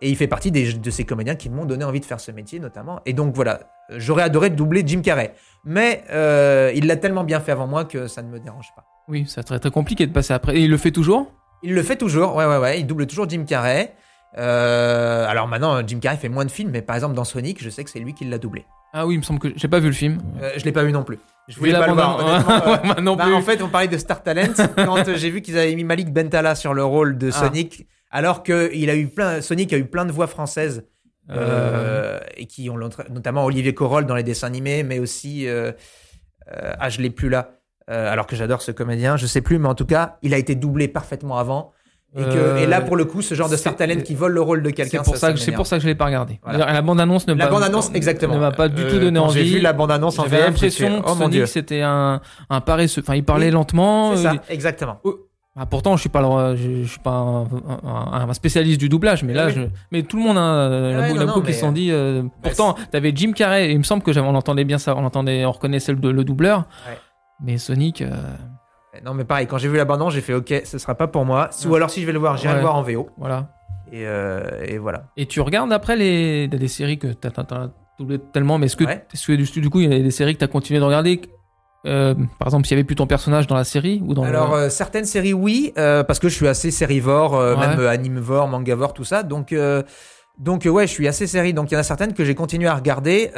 [0.00, 2.30] Et il fait partie des, de ces comédiens qui m'ont donné envie de faire ce
[2.30, 3.00] métier notamment.
[3.06, 7.52] Et donc voilà, j'aurais adoré doubler Jim Carrey, mais euh, il l'a tellement bien fait
[7.52, 8.84] avant moi que ça ne me dérange pas.
[9.10, 10.56] Oui, c'est très très compliqué de passer après.
[10.56, 11.32] Et il le fait toujours?
[11.62, 12.80] Il le fait toujours, ouais, ouais, ouais.
[12.80, 13.92] Il double toujours Jim Carrey.
[14.38, 17.68] Euh, alors maintenant, Jim Carrey fait moins de films, mais par exemple dans Sonic, je
[17.68, 18.64] sais que c'est lui qui l'a doublé.
[18.92, 20.20] Ah oui, il me semble que j'ai pas vu le film.
[20.40, 21.18] Euh, je l'ai pas vu non plus.
[21.48, 22.84] Je voulais la pas le voir.
[22.98, 23.34] euh, non bah, plus.
[23.34, 26.54] en fait, on parlait de Star Talent quand j'ai vu qu'ils avaient mis Malik Bentala
[26.54, 27.32] sur le rôle de Ah.
[27.32, 30.84] Sonic, alors que il a eu plein, Sonic a eu plein de voix françaises.
[32.36, 35.46] et qui ont notamment Olivier Corol dans les dessins animés, mais aussi
[36.48, 37.59] ah je l'ai plus là,
[37.90, 40.38] euh, alors que j'adore ce comédien, je sais plus, mais en tout cas il a
[40.38, 41.72] été doublé parfaitement avant
[42.16, 44.14] et, que, Euh, et là pour le coup ce genre de Star c'est- Talent qui
[44.16, 45.86] vole le rôle de c'est quelqu'un, pour ça, que ça c'est pour ça que je
[45.88, 46.40] l'ai pas regardé.
[46.42, 46.72] Voilà.
[46.72, 48.98] La bande annonce ne La m'a- bande annonce exactement ne m'a pas du Euh, tout
[48.98, 49.44] donné quand envie.
[49.46, 51.82] J'ai vu la bande annonce en J'avais VF, l'impression j'ai fait, que oh Sonic c'était
[51.82, 53.02] un un paresseux.
[53.02, 54.16] Enfin, il parlait Oui, lentement.
[54.16, 55.00] c'est euh, ça, exactement.
[55.56, 57.42] Ah, pourtant, je suis pas, le- je, je suis pas un,
[57.84, 59.52] un- un spécialiste du doublage, mais là, Oui.
[59.56, 61.52] je, mais tout le monde, hein, Ouais, la, bou- non, la non, boucle, ils mais,
[61.54, 61.88] se sont dit.
[61.90, 64.78] euh, bah, pourtant, t'avais Jim Carrey, et il me semble que j'avais, on entendait bien
[64.78, 66.66] ça, on entendait, on reconnaissait le, le doubleur.
[66.88, 66.96] Ouais.
[67.42, 68.10] Mais Sonic, euh,
[69.04, 71.24] Non mais pareil, quand j'ai vu la bande j'ai fait ok, ce sera pas pour
[71.24, 71.48] moi.
[71.64, 71.76] Ou Ouais.
[71.76, 72.56] alors si je vais le voir, j'irai Ouais.
[72.56, 73.08] le voir en VO.
[73.18, 73.48] voilà.
[73.92, 75.04] Et, euh, et voilà.
[75.16, 78.76] Et tu regardes après les, des séries que t'as, t'as, t'as doublé tellement, mais est-ce
[78.76, 79.04] que, Ouais.
[79.12, 81.20] est-ce que du, coup, il y a des séries que t'as continué de regarder
[81.86, 84.50] euh, Par exemple, s'il y avait plus ton personnage dans la série ou dans Alors
[84.54, 84.62] le...
[84.62, 87.56] euh, certaines séries oui, euh, parce que je suis assez sérivore, Ouais.
[87.56, 89.22] même animevore, mangavore, tout ça.
[89.24, 89.54] Donc
[90.38, 91.52] donc ouais, je suis assez série.
[91.52, 93.30] Donc il y en a certaines que j'ai continué à regarder.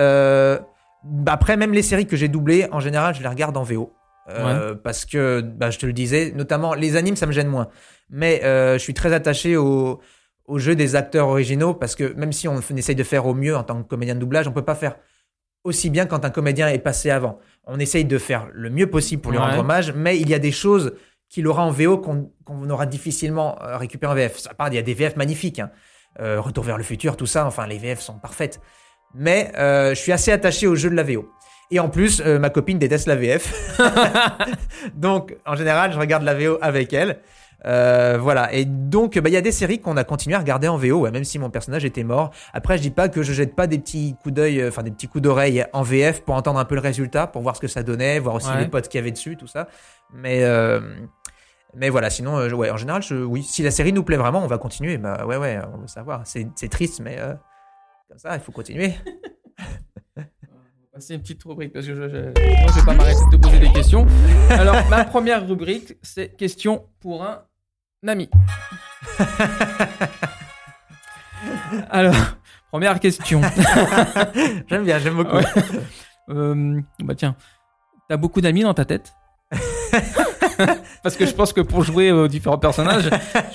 [1.26, 3.92] Après même les séries que j'ai doublées, en général, je les regarde en VO.
[4.30, 7.68] Euh, Parce que bah, je te le disais, notamment les animes, ça me gêne moins.
[8.08, 10.00] Mais euh, je suis très attaché au
[10.46, 13.56] au jeu des acteurs originaux parce que même si on essaye de faire au mieux
[13.56, 14.96] en tant que comédien de doublage, on peut pas faire
[15.64, 17.38] aussi bien quand un comédien est passé avant.
[17.64, 19.44] On essaye de faire le mieux possible pour lui Ouais.
[19.44, 20.94] rendre hommage, mais il y a des choses
[21.28, 24.46] qu'il aura en VO qu'on qu'on aura difficilement euh, récupéré en VF.
[24.50, 25.60] À part, il y a des VF magnifiques.
[25.60, 25.70] hein.
[26.20, 28.60] Euh, Retour vers le futur, tout ça, enfin, les VF sont parfaites.
[29.14, 31.28] Mais euh, je suis assez attaché au jeu de la VO.
[31.70, 33.78] Et en plus, euh, ma copine déteste la VF.
[34.94, 37.20] donc, en général, je regarde la VO avec elle.
[37.64, 38.52] Euh, voilà.
[38.52, 41.00] Et donc, bah, il y a des séries qu'on a continué à regarder en VO,
[41.00, 42.30] ouais, même si mon personnage était mort.
[42.52, 45.06] Après, je dis pas que je jette pas des petits coups d'œil, enfin des petits
[45.06, 47.82] coups d'oreille en VF pour entendre un peu le résultat, pour voir ce que ça
[47.82, 48.60] donnait, voir aussi Ouais.
[48.60, 49.68] les potes qu'il y avait dessus, tout ça.
[50.12, 50.44] Mais
[51.74, 54.46] mais voilà, sinon, ouais, en général, je, oui, si la série nous plaît vraiment, on
[54.46, 54.98] va continuer.
[54.98, 56.22] Bah ouais, ouais, on veut savoir.
[56.24, 57.16] C'est triste, mais
[58.12, 58.92] comme ça, il faut continuer.
[60.98, 62.32] C'est une petite rubrique parce que je, je vais
[62.84, 64.06] pas m'arrêter de te poser des questions.
[64.50, 67.44] Alors, ma première rubrique, c'est question pour un
[68.06, 68.28] ami.
[71.90, 72.14] Alors,
[72.70, 73.40] première question.
[74.68, 75.36] J'aime bien, j'aime beaucoup.
[75.36, 75.46] Ouais.
[76.28, 77.34] Euh, bah tiens,
[78.10, 79.14] t'as beaucoup d'amis dans ta tête?
[81.02, 83.08] Parce que je pense que pour jouer aux différents personnages,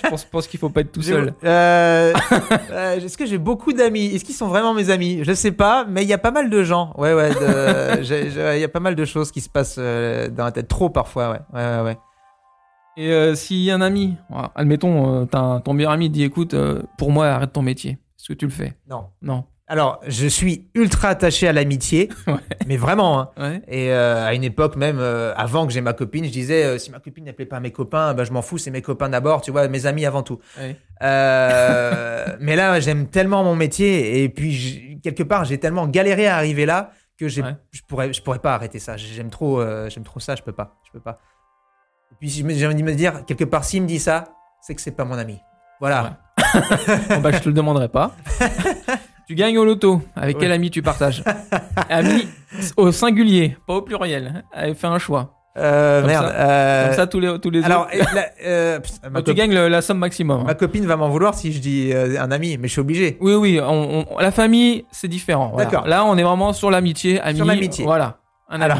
[0.04, 1.34] je pense, pense qu'il faut pas être tout seul.
[1.44, 2.14] Euh,
[2.72, 4.06] euh, Est-ce que j'ai beaucoup d'amis?
[4.08, 5.20] Est-ce qu'ils sont vraiment mes amis?
[5.24, 6.94] Je sais pas, mais il y a pas mal de gens.
[6.98, 7.30] Ouais, ouais.
[8.58, 10.68] Il y a pas mal de choses qui se passent euh, dans la tête.
[10.68, 11.40] Trop parfois, ouais.
[11.54, 11.98] Ouais, ouais, ouais.
[12.98, 14.16] Et euh, si un ami,
[14.56, 16.56] admettons, un- ton meilleur ami dit écoute,
[16.98, 17.92] pour moi, arrête ton métier.
[18.20, 18.76] Est-ce que tu le fais?
[18.90, 19.06] Non.
[19.22, 19.44] Non.
[19.70, 22.36] Alors, je suis ultra attaché à l'amitié, Ouais.
[22.68, 23.20] mais vraiment.
[23.20, 23.30] Hein.
[23.38, 23.62] Ouais.
[23.68, 26.78] Et euh, à une époque même, euh, avant que j'ai ma copine, je disais euh,
[26.78, 29.42] si ma copine n'appelait pas mes copains, bah, je m'en fous, c'est mes copains d'abord,
[29.42, 30.40] tu vois, mes amis avant tout.
[30.58, 30.78] Ouais.
[31.02, 36.66] Mais là, j'aime tellement mon métier et puis quelque part, j'ai tellement galéré à arriver
[36.66, 37.42] là que je
[37.88, 38.96] pourrais, je pourrais pas arrêter ça.
[38.96, 41.20] J'aime trop, j'aime trop ça, je peux pas, je peux pas.
[42.14, 44.26] Et puis j'ai envie de me dire quelque part, s'il me dit ça,
[44.62, 45.38] c'est que c'est pas mon ami.
[45.82, 46.20] Voilà.
[47.10, 48.12] Bon, bah, je te le demanderai pas.
[49.28, 50.02] tu gagnes au loto.
[50.16, 50.42] Avec Oui.
[50.44, 51.24] quel ami tu partages
[51.90, 52.28] Ami
[52.78, 54.44] au singulier, pas au pluriel.
[54.76, 55.34] Fais un choix.
[55.60, 56.28] Euh, Comme merde.
[56.28, 56.34] ça.
[56.36, 59.68] euh, Comme ça, tous les, tous les alors, euh, la- euh, ma, tu gagnes le-
[59.70, 60.42] la somme maximum.
[60.42, 60.44] hein.
[60.46, 63.18] ma copine va m'en vouloir si je dis un ami, mais je suis obligé.
[63.22, 65.50] Oui, oui, on- on- la famille, c'est différent.
[65.54, 65.66] voilà.
[65.70, 65.88] D'accord.
[65.88, 67.38] Là, on est vraiment sur l'amitié, ami.
[67.38, 67.86] Sur l'amitié.
[67.86, 68.20] Voilà.
[68.50, 68.66] Un ami.
[68.66, 68.78] Alors,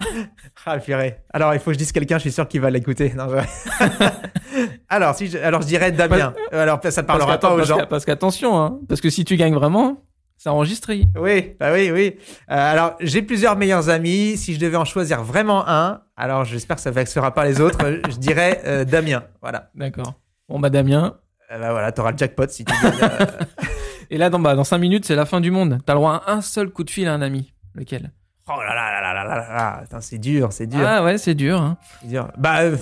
[0.66, 1.18] ah, purée.
[1.32, 3.12] Alors, il faut que je dise quelqu'un, je suis sûr qu'il va l'écouter.
[3.16, 4.04] Non, je-
[4.90, 6.34] Alors, si je, alors je dirais Damien.
[6.52, 7.86] Euh, alors, ça ne parlera pas aux gens.
[7.88, 10.02] Parce qu'attention, hein, parce que si tu gagnes vraiment,
[10.36, 11.04] c'est enregistré.
[11.18, 12.16] Oui, bah oui, oui.
[12.50, 14.36] Euh, alors, j'ai plusieurs meilleurs amis.
[14.36, 17.60] Si je devais en choisir vraiment un, alors j'espère que ça ne vexera pas les
[17.60, 17.78] autres,
[18.10, 19.22] je dirais euh, Damien.
[19.42, 19.70] Voilà.
[19.74, 20.14] D'accord.
[20.48, 21.14] Bon, bah Damien.
[21.52, 22.92] Euh, bah voilà, t'auras le jackpot si tu gagnes.
[23.02, 23.26] Euh.
[24.10, 25.78] Et là, dans, bah, dans 5 minutes, c'est la fin du monde.
[25.84, 27.52] T'as le droit à un seul coup de fil à un ami.
[27.74, 28.10] Lequel?
[28.48, 30.00] Oh là là là là là là là.
[30.00, 30.84] C'est dur, c'est dur.
[30.84, 31.60] Ah ouais, c'est dur.
[31.60, 31.76] Hein.
[32.00, 32.28] C'est dur.
[32.36, 32.62] Bah.
[32.62, 32.76] Euh,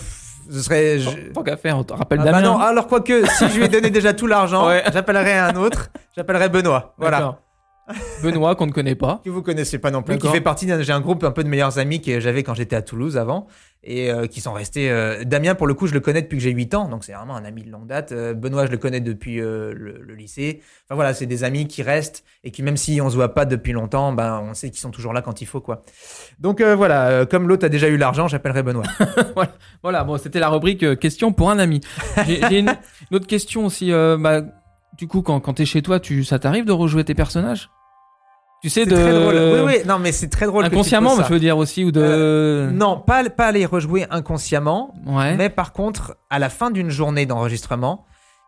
[0.51, 0.99] ce serait.
[0.99, 2.47] je- Tant qu'à faire, on te rappelle Ah bah Damien.
[2.53, 4.83] non, alors quoique, si je lui ai donné déjà tout l'argent, Ouais.
[4.93, 6.95] j'appellerai un autre, j'appellerai Benoît.
[6.99, 7.39] Voilà.
[8.23, 9.21] Benoît, qu'on ne connaît pas.
[9.25, 10.81] Que vous connaissez pas non plus, qui fait partie d'un.
[10.83, 13.47] J'ai un groupe un peu de meilleurs amis que j'avais quand j'étais à Toulouse avant,
[13.85, 14.91] et euh, qui sont restés.
[14.91, 17.13] euh, Damien, pour le coup, je le connais depuis que j'ai 8 ans, donc c'est
[17.13, 18.13] vraiment un ami de longue date.
[18.13, 20.61] Euh, Benoît, je le connais depuis le, le lycée.
[20.87, 23.45] Enfin voilà, c'est des amis qui restent, et qui même si on se voit pas
[23.45, 25.83] depuis longtemps, ben on sait qu'ils sont toujours là quand il faut, quoi.
[26.39, 28.85] Donc voilà, comme l'autre a déjà eu l'argent, j'appellerai Benoît.
[29.83, 31.81] Voilà, bon, c'était la rubrique question pour un ami.
[32.27, 32.75] J'ai une,
[33.11, 33.91] une autre question aussi.
[33.91, 34.43] bah,
[34.97, 37.71] du coup, quand, quand t'es chez toi, tu, ça t'arrive de rejouer tes personnages?
[38.63, 38.97] Tu sais, C'est de.
[38.97, 39.35] très drôle.
[39.35, 40.65] Oui, oui, non, mais c'est très drôle.
[40.65, 41.25] que tu Inconsciemment, ça.
[41.29, 42.01] je veux dire aussi, ou de.
[42.03, 45.37] Euh, Non, pas, pas les rejouer inconsciemment, Ouais.
[45.37, 48.05] mais par contre, à la fin d'une journée d'enregistrement,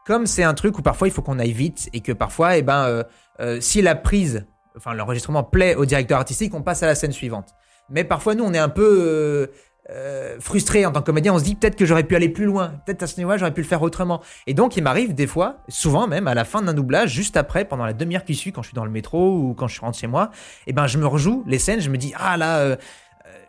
[0.07, 2.63] comme c'est un truc où parfois il faut qu'on aille vite et que parfois, eh
[2.63, 3.03] ben, euh,
[3.41, 4.47] euh, si la prise,
[4.77, 7.51] enfin l'enregistrement plaît au directeur artistique, on passe à la scène suivante.
[7.89, 9.49] Mais parfois, nous, on est un peu
[9.91, 11.35] euh, euh, frustré en tant que comédien.
[11.35, 13.55] On se dit peut-être que j'aurais pu aller plus loin, peut-être à ce niveau-là, j'aurais
[13.55, 14.21] pu le faire autrement.
[14.47, 17.65] Et donc, il m'arrive des fois, souvent même, à la fin d'un doublage, juste après,
[17.65, 19.99] pendant la demi-heure qui suit, quand je suis dans le métro ou quand je rentre
[19.99, 20.31] chez moi,
[20.67, 21.81] eh ben, je me rejoue les scènes.
[21.81, 22.59] Je me dis ah là.
[22.59, 22.77] euh,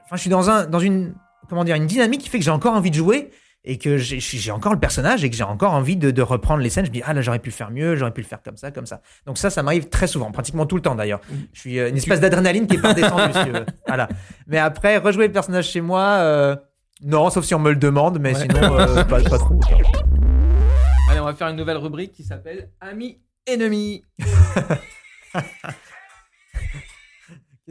[0.06, 1.16] Enfin, je suis dans un, dans une,
[1.48, 3.32] comment dire, une dynamique qui fait que j'ai encore envie de jouer
[3.64, 6.70] et que j'ai encore le personnage et que j'ai encore envie de, de reprendre les
[6.72, 6.86] scènes.
[6.86, 8.58] Je me dis, ah là, j'aurais pu le faire mieux, j'aurais pu le faire comme
[8.58, 9.02] ça, comme ça.
[9.28, 11.22] Donc ça, ça m'arrive très souvent, pratiquement tout le temps d'ailleurs.
[11.54, 13.66] Je suis euh, une espèce d'adrénaline qui est pas descendue, si tu veux.
[13.88, 14.08] Voilà.
[14.48, 16.56] Mais après, rejouer le personnage chez moi, euh,
[17.04, 18.42] non, sauf si on me le demande, mais Ouais.
[18.42, 19.60] sinon, euh, pas, pas trop.
[21.10, 24.04] Allez, on va faire une nouvelle rubrique qui s'appelle Amis ennemis.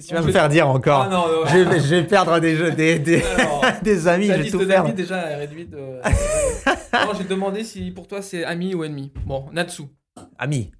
[0.00, 1.46] Qu'est-ce que tu vas me faire dire encore Ah non, non.
[1.46, 4.64] je, vais, je vais perdre des, jeux, des, des, Alors, des amis, je vais tout
[4.64, 5.72] d'amis déjà est réduite.
[5.74, 9.12] non, j'ai demandé si pour toi c'est ami ou ennemi.
[9.26, 9.82] Bon, Natsu.
[10.38, 10.72] Ami.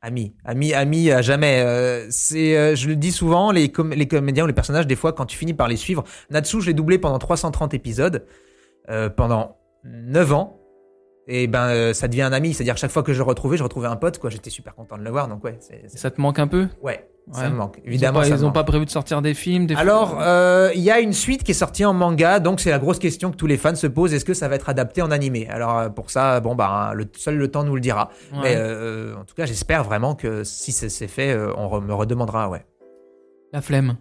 [0.00, 1.62] Ami, ami, ami, à jamais.
[1.64, 4.96] Euh, c'est, euh, je le dis souvent, les, com- les comédiens ou les personnages, des
[4.96, 8.26] fois, quand tu finis par les suivre, Natsu, je l'ai doublé pendant 330 épisodes,
[8.90, 10.60] euh, pendant 9 ans.
[11.30, 12.54] Et ben, euh, ça devient un ami.
[12.54, 14.30] C'est-à-dire, que chaque fois que je le retrouvais, je retrouvais un pote, quoi.
[14.30, 15.58] J'étais super content de le voir, donc ouais,
[15.94, 16.68] Ça te manque un peu?
[16.82, 17.80] Ouais, ça me manque.
[17.84, 18.54] Évidemment, Ils me ont manque.
[18.54, 21.50] pas prévu de sortir des films des Alors, euh, il y a une suite qui
[21.50, 24.14] est sortie en manga, donc c'est la grosse question que tous les fans se posent
[24.14, 25.46] est-ce que ça va être adapté en animé?
[25.50, 28.08] Alors euh, pour ça, bon bah le seul le temps nous le dira.
[28.32, 28.38] Ouais.
[28.42, 32.48] Mais euh, en tout cas, j'espère vraiment que si c'est fait, on re- me redemandera,
[32.48, 32.64] ouais.
[33.52, 33.96] La flemme.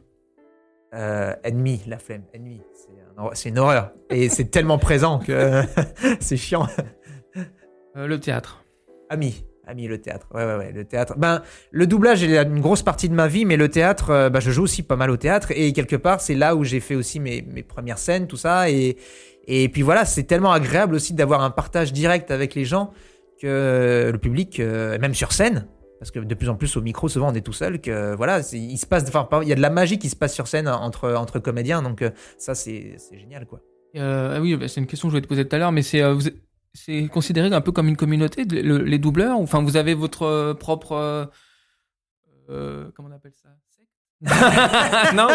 [1.43, 5.61] Ennemi, la flemme, ennemi, c'est un hor- c'est une horreur et c'est tellement présent que
[6.21, 6.67] c'est chiant.
[7.97, 8.63] Euh, le théâtre.
[9.09, 10.27] Ami, ami, le théâtre.
[10.33, 11.15] Ouais, ouais, ouais, le théâtre.
[11.17, 14.39] Ben, le doublage est une grosse partie de ma vie, mais le théâtre, euh, ben,
[14.39, 16.95] je joue aussi pas mal au théâtre et quelque part, c'est là où j'ai fait
[16.95, 18.69] aussi mes, mes premières scènes, tout ça.
[18.69, 18.97] Et,
[19.47, 22.91] et puis voilà, c'est tellement agréable aussi d'avoir un partage direct avec les gens
[23.41, 25.67] que le public, euh, même sur scène.
[25.99, 27.81] Parce que de plus en plus au micro, souvent on est tout seul.
[27.81, 30.35] Que voilà, il se passe, enfin, il y a de la magie qui se passe
[30.35, 31.81] sur scène entre entre comédiens.
[31.81, 32.03] Donc
[32.37, 33.61] ça, c'est génial, quoi.
[33.95, 35.71] Euh, ah oui, bah, c'est une question que je voulais te poser tout à l'heure,
[35.71, 36.29] mais c'est vous
[36.77, 39.39] c'est considéré un peu comme une communauté, le- les doubleurs.
[39.39, 40.93] ou- Enfin, vous avez votre euh, propre.
[40.93, 41.25] euh,
[42.49, 43.49] euh, comment on appelle ça
[45.13, 45.27] Non,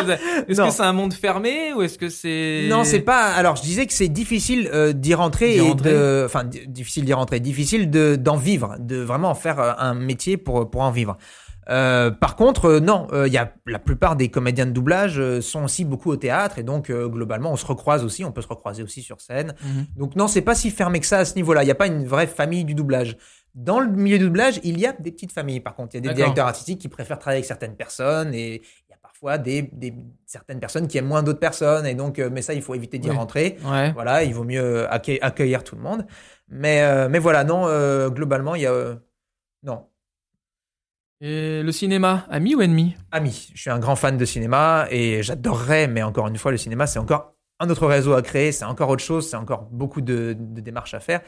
[0.48, 2.66] est-ce que c'est un monde fermé ou est-ce que c'est.
[2.68, 3.32] Non, c'est pas.
[3.32, 5.92] Alors, je disais que c'est difficile euh, d'y rentrer et rentrer.
[5.92, 9.94] de, enfin, di- difficile d'y rentrer, difficile de d'en vivre, de vraiment en faire un
[9.94, 11.16] métier pour pour en vivre.
[11.68, 15.18] Euh, par contre, euh, non, euh, il y a la plupart des comédiens de doublage
[15.20, 18.32] euh, sont aussi beaucoup au théâtre et donc euh, globalement on se recroise aussi, on
[18.32, 19.54] peut se recroiser aussi sur scène.
[19.62, 19.86] Mhm.
[19.96, 21.62] Donc non, c'est pas si fermé que ça à ce niveau-là.
[21.62, 23.16] Il n'y a pas une vraie famille du doublage.
[23.54, 25.60] Dans le milieu du doublage, il y a des petites familles.
[25.60, 26.16] Par contre, il y a des D'accord.
[26.24, 29.94] directeurs artistiques qui préfèrent travailler avec certaines personnes et il y a parfois des, des
[30.26, 32.98] certaines personnes qui aiment moins d'autres personnes et donc, euh, mais ça, il faut éviter
[32.98, 33.16] d'y Oui.
[33.16, 33.58] rentrer.
[33.70, 33.92] Ouais.
[33.92, 36.06] Voilà, il vaut mieux accueil- accueillir tout le monde.
[36.48, 38.96] Mais, euh, mais voilà, non, euh, globalement, il y a euh,
[39.62, 39.84] non.
[41.24, 42.96] Et le cinéma, ami ou ennemi?
[43.12, 46.56] Ami, je suis un grand fan de cinéma et j'adorerais, mais encore une fois, le
[46.56, 50.00] cinéma, c'est encore un autre réseau à créer, c'est encore autre chose, c'est encore beaucoup
[50.00, 51.20] de, de démarches à faire.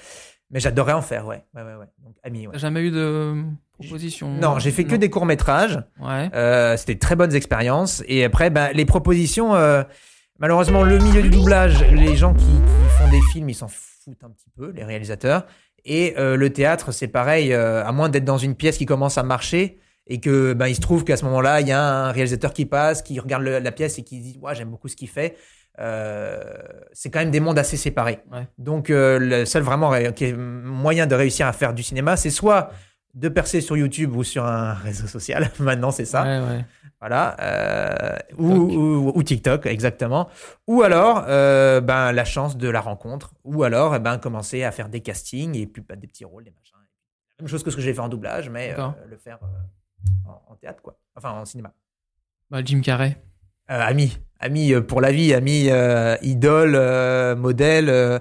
[0.51, 1.45] Mais j'adorerais en faire, ouais.
[1.55, 1.87] ouais, ouais, ouais.
[2.03, 2.59] Donc, ami, ouais.
[2.59, 3.37] Jamais eu de
[3.79, 4.31] proposition?
[4.33, 5.81] Non, j'ai fait que des courts-métrages.
[6.01, 6.29] Ouais.
[6.35, 8.03] Euh, C'était très bonnes expériences.
[8.09, 9.85] Et après, ben, les propositions, euh,
[10.41, 14.25] malheureusement, le milieu du doublage, les gens qui, qui font des films, ils s'en foutent
[14.25, 15.47] un petit peu, les réalisateurs.
[15.85, 19.19] Et euh, le théâtre, c'est pareil, euh, à moins d'être dans une pièce qui commence
[19.19, 22.13] à marcher et que ben, il se trouve qu'à ce moment-là, il y a un
[22.13, 24.97] réalisateur qui passe, qui regarde le- la pièce et qui dit ouais, j'aime beaucoup ce
[24.97, 25.37] qu'il fait.
[25.81, 26.41] Euh,
[26.93, 28.21] c'est quand même des mondes assez séparés.
[28.33, 28.47] Ouais.
[28.59, 32.17] Donc euh, le seul vraiment ré- qui est moyen de réussir à faire du cinéma,
[32.17, 32.71] c'est soit
[33.15, 35.51] de percer sur YouTube ou sur un réseau social.
[35.59, 36.23] Maintenant, c'est ça.
[36.23, 36.65] Ouais, ouais.
[37.01, 37.37] Voilà.
[37.41, 40.29] euh, ou, ou, ou TikTok, exactement.
[40.67, 43.35] Ou alors, euh, ben, la chance de la rencontre.
[43.45, 46.45] Ou alors, eh ben, commencer à faire des castings et puis bah, des petits rôles,
[46.45, 46.77] des machins.
[47.39, 49.39] La même chose que ce que j'ai fait en doublage, mais euh, le faire
[50.27, 50.99] en, en théâtre, quoi.
[51.17, 51.73] Enfin, en cinéma.
[52.51, 53.17] Bah, Jim Carrey.
[53.71, 58.21] Euh, ami, ami euh, pour la vie, ami, euh, idole, euh, modèle.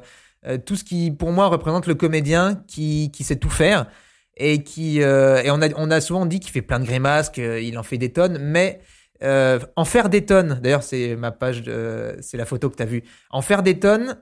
[0.65, 3.87] tout ce qui, pour moi, représente le comédien qui, qui sait tout faire
[4.35, 7.77] et qui et on a on a souvent dit qu'il fait plein de grimaces, qu'il
[7.77, 8.81] en fait des tonnes, mais
[9.21, 10.59] en faire des tonnes.
[10.61, 11.63] D'ailleurs, c'est ma page,
[12.21, 13.03] c'est la photo que tu as vue.
[13.29, 14.17] En faire des tonnes,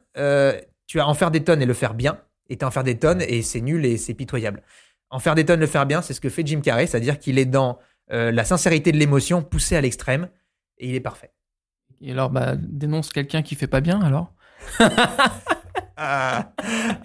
[0.87, 2.19] tu vas en faire des tonnes et le faire bien,
[2.49, 4.61] et en faire des tonnes et c'est nul et c'est pitoyable.
[5.11, 7.37] En faire des tonnes, le faire bien, c'est ce que fait Jim Carrey, c'est-à-dire qu'il
[7.37, 7.77] est dans
[8.11, 10.29] euh, la sincérité de l'émotion poussée à l'extrême
[10.77, 11.31] et il est parfait.
[12.01, 14.33] Et alors, bah, dénonce quelqu'un qui fait pas bien, alors?
[15.97, 16.45] Ah,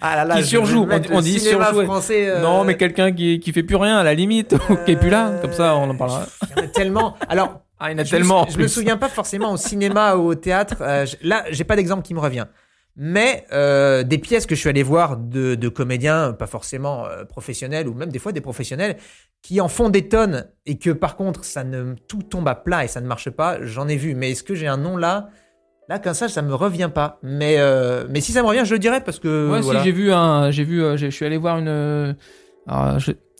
[0.01, 1.39] là là, Qui surjoue, on- dit
[1.85, 2.29] français.
[2.29, 4.95] euh, Non, mais quelqu'un qui, qui fait plus rien, à la limite, ou qui est
[4.95, 6.25] plus là, comme ça, on en parlera.
[6.55, 7.15] Il y en a tellement.
[7.29, 8.45] Alors, Ah, il y en a je tellement.
[8.45, 10.77] Me, je me souviens pas forcément au cinéma ou au théâtre.
[10.81, 12.45] euh, je- là, j'ai pas d'exemple qui me revient.
[12.99, 17.25] Mais euh, des pièces que je suis allé voir de, de comédiens, pas forcément euh,
[17.25, 18.97] professionnels ou même des fois des professionnels,
[19.43, 22.83] qui en font des tonnes et que par contre ça ne tout tombe à plat
[22.83, 23.59] et ça ne marche pas.
[23.63, 24.15] J'en ai vu.
[24.15, 25.29] Mais est-ce que j'ai un nom là?
[25.89, 27.19] Là, comme ça, ça me revient pas.
[27.23, 29.79] Mais euh, mais si ça me revient, je le dirais parce que Ouais, voilà.
[29.81, 32.15] si, j'ai vu un, j'ai vu, je suis allé voir une,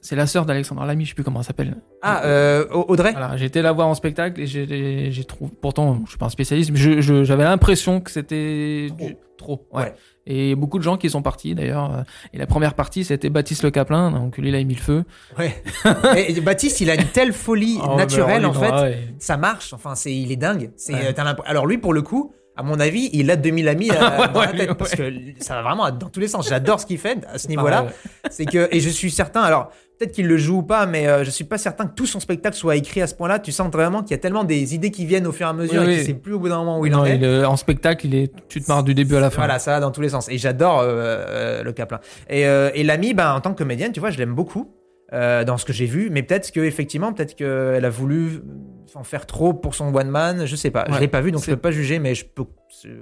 [0.02, 1.76] c'est la sœur d'Alexandre Lamy, je sais plus comment elle s'appelle.
[2.02, 3.12] ah euh, Audrey?
[3.12, 6.30] Voilà, été la voir en spectacle et j'ai, j'ai trouvé, pourtant, je suis pas un
[6.30, 9.68] spécialiste, mais j'avais l'impression que c'était du- trop.
[9.72, 9.84] Ouais.
[9.84, 9.94] Ouais.
[10.26, 11.94] Et beaucoup de gens qui sont partis d'ailleurs.
[11.96, 12.02] euh,
[12.34, 15.06] Et la première partie, c'était Baptiste Le Caplin, donc lui, il a mis le feu.
[15.40, 15.64] Ouais.
[16.18, 18.98] et, Baptiste, il a une telle folie Oh, naturelle en fait.
[19.20, 19.72] ça marche.
[19.74, 20.72] Enfin, c'est, il est dingue.
[20.76, 21.16] C'est, Ouais.
[21.46, 24.42] Alors lui, pour le coup, à mon avis, il a 2000 amis euh, Ouais, dans
[24.42, 26.50] la tête lui, parce que ça va vraiment dans tous les sens.
[26.50, 27.88] J'adore ce qu'il fait à ce niveau-là.
[28.32, 29.42] C'est que et je suis certain.
[29.42, 32.06] Alors peut-être qu'il le joue ou pas, mais euh, je suis pas certain que tout
[32.06, 33.40] son spectacle soit écrit à ce point-là.
[33.40, 35.54] Tu sens vraiment qu'il y a tellement des idées qui viennent au fur et à
[35.54, 35.96] mesure Oui, et oui.
[35.98, 37.22] qu'il sait plus au bout d'un moment où il non, en est.
[37.22, 39.38] est- en spectacle, il est, tu te marres du début à la fin.
[39.38, 40.30] Voilà, ça va dans tous les sens.
[40.30, 42.00] Et j'adore euh, euh, le Caplin.
[42.30, 44.72] Et, euh, et l'ami, ben, en tant que comédienne, tu vois, je l'aime beaucoup
[45.14, 46.10] euh, dans ce que j'ai vu.
[46.12, 48.42] Mais peut-être que effectivement, peut-être qu'elle a voulu
[48.96, 50.46] en faire trop pour son one man.
[50.46, 50.86] Je sais pas.
[50.88, 51.00] Je Ouais.
[51.02, 52.00] l'ai pas vu, donc je peux pas juger.
[52.00, 52.46] Mais je peux.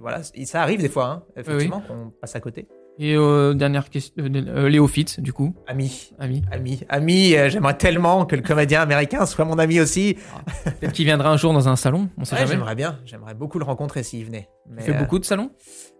[0.02, 2.68] Voilà, ça arrive des fois, hein, effectivement, qu'on passe à côté.
[2.98, 6.44] Et euh, dernière question, euh, euh, Léo Fitz, du coup, Ami, ami.
[6.52, 7.36] ami, ami.
[7.36, 10.16] euh, J'aimerais tellement que le comédien américain soit mon ami aussi.
[10.64, 12.52] Peut-être qu'il viendra un jour dans un salon, on sait Ouais, jamais.
[12.54, 13.00] j'aimerais bien.
[13.06, 14.48] J'aimerais beaucoup le rencontrer s'il venait.
[14.70, 15.52] Mais, Tu fais beaucoup de salons?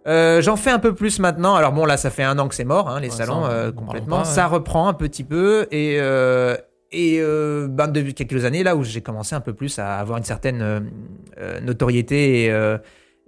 [0.06, 1.54] J'en fais un peu plus maintenant.
[1.54, 3.72] Alors bon, là, ça fait un an que c'est mort, hein, les Ouais, salons ça,
[3.76, 4.16] complètement.
[4.22, 4.34] pas, ouais.
[4.34, 6.00] Ça reprend un petit peu et
[6.92, 10.18] et euh, ben, depuis quelques années là où j'ai commencé un peu plus à avoir
[10.18, 12.78] une certaine euh, notoriété et, euh,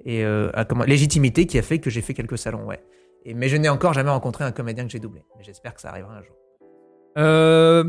[0.04, 2.80] et à comment, légitimité qui a fait que j'ai fait quelques salons, ouais.
[3.24, 5.22] Et, mais je n'ai encore jamais rencontré un comédien que j'ai doublé.
[5.40, 6.36] J'espère que ça arrivera un jour.
[7.18, 7.84] euh,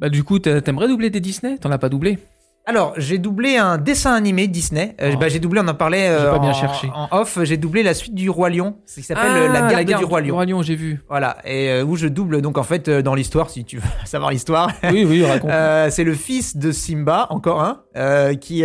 [0.00, 1.58] Bah du coup, t'a- t'aimerais doubler des Disney?
[1.58, 2.18] T'en as pas doublé?
[2.66, 4.96] Alors, j'ai doublé un dessin animé Disney.
[5.02, 5.18] Euh, Oh.
[5.18, 6.90] bah, j'ai doublé, on en parlait euh, J'ai pas bien en, cherché.
[6.94, 7.38] en off.
[7.42, 10.04] J'ai doublé la suite du Roi Lion, ce qui s'appelle Ah, euh, La Garde du
[10.06, 10.40] Roi Lion.
[10.40, 11.02] Lion, j'ai vu.
[11.10, 13.82] Voilà, et euh, où je double donc en fait euh, dans l'histoire, si tu veux
[14.06, 15.50] savoir l'histoire, Oui, oui, raconte.
[15.52, 18.64] euh, c'est le fils de Simba, encore un, euh, qui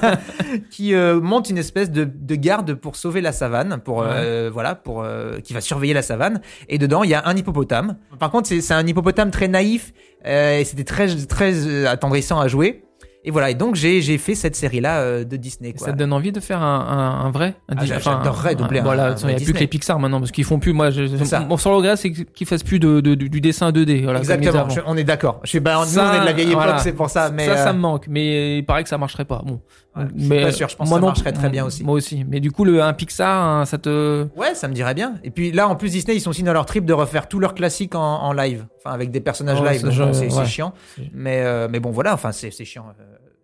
[0.70, 4.74] qui euh, monte une espèce de, de garde pour sauver la savane, pour euh, voilà,
[4.74, 6.40] pour euh, qui va surveiller la savane.
[6.68, 7.96] Et dedans, il y a un hippopotame.
[8.18, 9.92] Par contre, c'est c'est un hippopotame très naïf
[10.26, 12.82] euh, et c'était très très euh, attendrissant à jouer.
[13.22, 15.74] Et voilà, et donc j'ai j'ai fait cette série là de Disney.
[15.74, 15.86] Quoi.
[15.88, 16.80] Ça te donne envie de faire un,
[17.22, 19.66] un, un vrai un Ah, j'adorerais doubler un- Voilà, il n'y a plus que les
[19.66, 20.72] Pixar maintenant, parce qu'ils font plus.
[20.72, 21.40] Moi, je, ça.
[21.40, 24.04] mon seul regret, c'est qu'ils fassent plus de, de- du, dessin 2D.
[24.04, 25.40] Voilà, Exactement, je- on est d'accord.
[25.44, 26.78] Je suis bah, nous Ça, on est de la vieille époque, voilà.
[26.78, 27.30] c'est pour ça.
[27.30, 29.42] Mais ça, ça euh, me manque, mais il paraît que ça marcherait pas.
[29.44, 29.60] Bon,
[29.96, 31.82] Ouais, je suis pas sûr, je pense que moi ça non- marcherait très bien aussi.
[31.82, 34.24] Moi aussi, mais du coup, le un Pixar, hein, ça te.
[34.36, 35.14] Ouais, ça me dirait bien.
[35.24, 37.40] Et puis là, en plus, Disney, ils sont aussi dans leur trip de refaire tous
[37.40, 38.66] leurs classiques en, en live.
[38.78, 39.80] Enfin, avec des personnages live.
[39.92, 40.72] ça, c'est chiant.
[41.12, 42.86] Mais, euh, mais bon, voilà, enfin, c'est c'est chiant.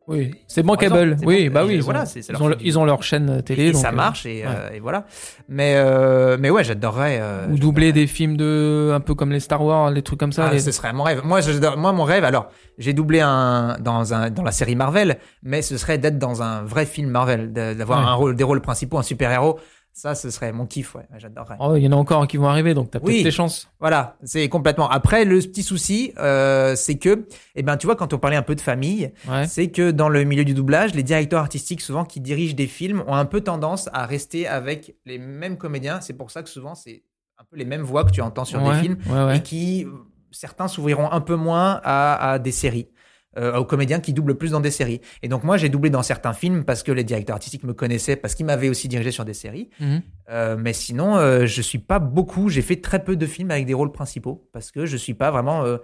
[0.09, 1.17] Oui, c'est bankable.
[1.25, 1.55] Oui, bon.
[1.55, 1.75] bah oui.
[1.75, 3.65] Ils, voilà, ont, c'est- ils, leur ont, fait leur- du- ils ont leur chaîne télé.
[3.69, 4.45] et donc, ça euh, marche, et, ouais.
[4.47, 5.05] euh, et voilà.
[5.49, 7.19] Mais, euh, mais ouais, j'adorerais.
[7.21, 10.31] euh, Ou doubler des films de un peu comme les Star Wars, les trucs comme
[10.33, 10.47] ça.
[10.49, 11.23] Ah, les- ce serait mon rêve.
[11.25, 11.41] Moi,
[11.77, 12.23] moi, mon rêve.
[12.25, 16.41] Alors, j'ai doublé un dans un dans la série Marvel, mais ce serait d'être dans
[16.43, 18.07] un vrai film Marvel, d'avoir Ouais.
[18.07, 19.59] un rôle, des rôles principaux, un super héros.
[19.99, 20.95] Ça, ce serait mon kiff.
[20.95, 21.57] Ouais, j'adorerais.
[21.59, 23.23] Oh, il y en a encore qui vont arriver, donc t'as peut-être Oui.
[23.23, 23.67] tes chances.
[23.81, 24.91] Voilà, c'est complètement.
[24.91, 28.43] Après, le petit souci, euh, c'est que, eh ben, tu vois, quand on parlait un
[28.43, 29.47] peu de famille, Ouais.
[29.47, 33.05] c'est que dans le milieu du doublage, les directeurs artistiques, souvent qui dirigent des films,
[33.07, 36.03] ont un peu tendance à rester avec les mêmes comédiens.
[36.03, 37.03] C'est pour ça que souvent, c'est
[37.39, 39.87] un peu les mêmes voix que tu entends sur ouais, des films Ouais, et qui,
[40.31, 42.89] certains s'ouvriront un peu moins à, à des séries.
[43.37, 45.01] Euh, aux comédiens qui doublent plus dans des séries.
[45.23, 48.17] Et donc moi j'ai doublé dans certains films parce que les directeurs artistiques me connaissaient,
[48.17, 49.71] parce qu'ils m'avaient aussi dirigé sur des séries.
[49.81, 50.03] Mhm.
[50.31, 52.49] Euh, mais sinon, euh, je suis pas beaucoup.
[52.49, 55.31] J'ai fait très peu de films avec des rôles principaux parce que je suis pas
[55.31, 55.79] vraiment euh,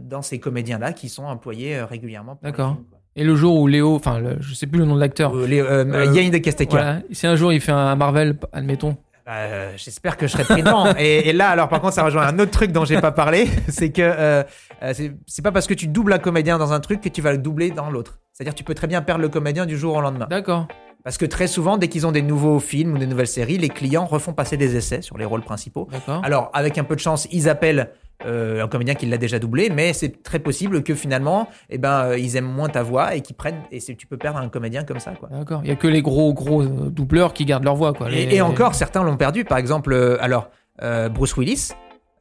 [0.00, 2.38] dans ces comédiens-là qui sont employés régulièrement.
[2.42, 2.76] D'accord.
[3.18, 5.34] Et le jour où Léo, enfin, je sais plus le nom de l'acteur.
[5.36, 6.70] Euh, les, euh, Euh, Yann de Castecker.
[6.76, 7.02] Voilà.
[7.10, 8.96] Si un jour il fait un Marvel, admettons.
[9.28, 10.86] Euh, J'espère que je serai pris dedans.
[10.98, 13.46] et, et là, alors par contre, ça rejoint un autre truc dont j'ai pas parlé,
[13.68, 14.42] c'est que euh,
[14.82, 17.20] euh, c'est- c'est pas parce que tu doubles un comédien dans un truc que tu
[17.20, 18.18] vas le doubler dans l'autre.
[18.32, 20.26] C'est-à-dire, tu peux très bien perdre le comédien du jour au lendemain.
[20.30, 20.68] D'accord.
[21.04, 23.68] Parce que très souvent, dès qu'ils ont des nouveaux films ou des nouvelles séries, les
[23.68, 25.88] clients refont passer des essais sur les rôles principaux.
[26.22, 27.90] Alors, avec un peu de chance, ils appellent
[28.26, 32.06] euh, un comédien qui l'a déjà doublé, mais c'est très possible que finalement, eh ben,
[32.06, 33.62] euh, ils aiment moins ta voix et qu'ils prennent.
[33.70, 35.28] Et tu peux perdre un comédien comme ça, quoi.
[35.30, 35.60] D'accord.
[35.62, 38.10] Il y a que les gros gros euh, doubleurs qui gardent leur voix quoi.
[38.10, 39.44] Et, Les- et encore, certains l'ont perdu.
[39.44, 40.50] Par exemple, alors
[40.82, 41.70] euh, Bruce Willis,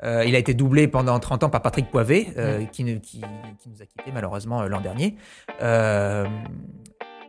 [0.04, 2.28] euh, il a été doublé pendant 30 ans par Patrick Poivet,
[2.72, 3.22] qui, qui-
[3.60, 5.16] qui nous a quittés malheureusement l'an dernier.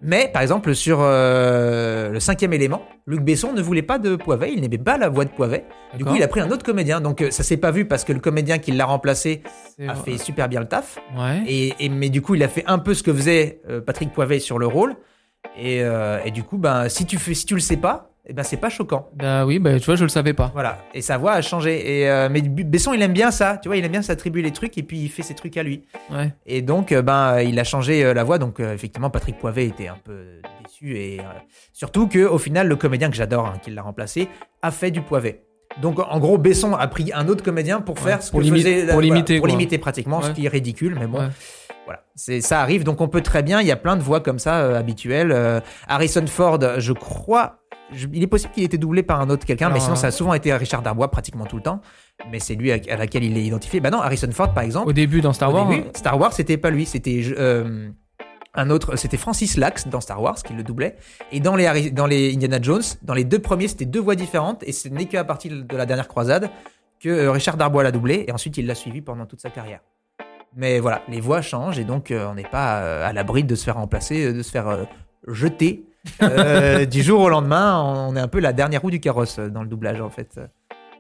[0.02, 4.52] Mais par exemple, sur euh, le cinquième élément, Luc Besson ne voulait pas de Poivet,
[4.54, 5.64] il n'aimait pas la voix de Poivet.
[5.96, 7.00] Du coup, il a pris un autre comédien.
[7.00, 9.42] Donc euh, ça s'est pas vu parce que le comédien qui l'a remplacé
[9.80, 10.12] a vrai.
[10.12, 10.98] fait super bien le taf.
[11.16, 11.42] Ouais.
[11.46, 14.12] Et, et- mais du coup, il a fait un peu ce que faisait euh, Patrick
[14.12, 14.94] Poivet sur le rôle.
[15.56, 18.34] Et, euh, et du coup, ben, si tu fais, si tu le sais pas, eh
[18.34, 19.08] ben, c'est pas choquant.
[19.14, 20.50] Bah oui, bah tu vois, je le savais pas.
[20.52, 20.84] Voilà.
[20.92, 22.00] Et sa voix a changé.
[22.00, 23.56] Et, euh, mais Besson, il aime bien ça.
[23.56, 25.62] Tu vois, il aime bien s'attribuer les trucs et puis il fait ses trucs à
[25.62, 25.84] lui.
[26.10, 26.34] Ouais.
[26.44, 28.36] Et donc, euh, ben, euh, il a changé euh, la voix.
[28.36, 30.98] Donc, effectivement, Patrick Poivet était un peu déçu.
[30.98, 31.20] Et
[31.72, 34.28] surtout que, au final, le comédien que j'adore, hein, qui l'a remplacé,
[34.60, 35.44] a fait du Poivet.
[35.80, 38.46] Donc, en gros, Besson a pris un autre comédien pour faire Ouais, ce pour que
[38.46, 40.98] faisait pour voilà, l'imiter, pour l'imiter pratiquement, ce qui est ridicule.
[41.00, 41.30] Mais bon,
[41.86, 42.84] voilà, c'est ça arrive.
[42.84, 43.62] Donc, on peut très bien.
[43.62, 45.62] Il y a plein de voix comme ça habituelles.
[45.86, 47.60] Harrison Ford, je crois.
[47.92, 49.96] Je- il est possible qu'il ait été doublé par un autre quelqu'un, mais sinon euh,
[49.96, 51.80] ça a souvent été Richard Darbois pratiquement tout le temps.
[52.30, 53.80] Mais c'est lui à, à laquelle il est identifié.
[53.80, 54.88] Bah non, Harrison Ford par exemple.
[54.88, 55.68] Au début dans Star Wars.
[55.68, 57.88] début, Star Wars, c'était pas lui, c'était euh,
[58.54, 60.96] un autre, c'était Francis Lax dans Star Wars qui le doublait.
[61.32, 64.16] Et dans les, Harry- dans les Indiana Jones, dans les deux premiers, c'était deux voix
[64.16, 64.62] différentes.
[64.64, 66.50] Et ce n'est qu'à partir de la dernière croisade
[67.00, 68.24] que euh, Richard Darbois l'a doublé.
[68.26, 69.80] Et ensuite, il l'a suivi pendant toute sa carrière.
[70.56, 73.54] Mais voilà, les voix changent et donc euh, on n'est pas euh, à l'abri de
[73.54, 74.84] se faire remplacer, euh, de se faire euh,
[75.28, 75.84] jeter.
[76.22, 79.62] Euh, du jour au lendemain, on est un peu la dernière roue du carrosse dans
[79.62, 80.40] le doublage en fait.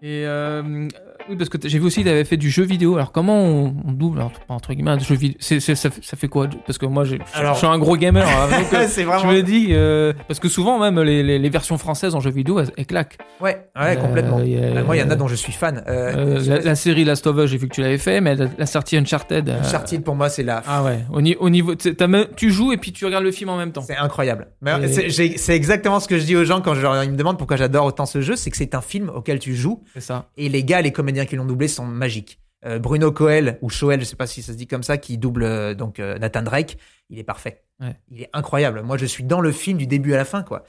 [0.02, 0.88] Et euh,
[1.28, 2.94] oui, parce que j'ai vu aussi, il avait fait du jeu vidéo.
[2.96, 6.04] Alors comment on, on double alors, entre guillemets un jeu vidéo c'est, c'est- ça, fait-
[6.04, 6.48] ça fait quoi?
[6.66, 8.26] Parce que moi, j'ai- je Alors- je suis un gros gamer.
[8.26, 11.48] hein, donc, euh, c'est je me dis euh, parce que souvent même les, les, les
[11.50, 13.18] versions françaises en jeu vidéo, elles, elles claquent.
[13.40, 14.38] Ouais, ouais, Euh, complètement.
[14.38, 15.82] a- Bah, moi, il y en a dont je suis fan.
[15.88, 18.66] Euh, la, série Last of Us, j'ai vu que tu l'avais fait, mais la, la
[18.66, 19.48] sortie Uncharted.
[19.48, 21.00] Uncharted pour moi c'est la Ah ouais.
[21.10, 21.74] Au, ni- au niveau,
[22.08, 23.82] même- tu joues et puis tu regardes le film en même temps.
[23.82, 24.48] c'est incroyable.
[24.62, 27.10] Mais Et- c'est- j'ai- c'est exactement ce que je dis aux gens quand je ils
[27.12, 29.82] me demandent pourquoi j'adore autant ce jeu, c'est que c'est un film auquel tu joues
[29.92, 30.26] C'est ça.
[30.36, 32.40] et les gars, les comédiens qui l'ont doublé sont magiques.
[32.66, 35.16] Euh, Bruno Coel ou Choel, je sais pas si ça se dit comme ça, qui
[35.16, 36.76] double euh, donc euh, Nathan Drake,
[37.08, 37.62] il est parfait.
[37.80, 37.94] Ouais.
[38.10, 38.82] Il est incroyable.
[38.82, 40.64] Moi, je suis dans le film du début à la fin, quoi.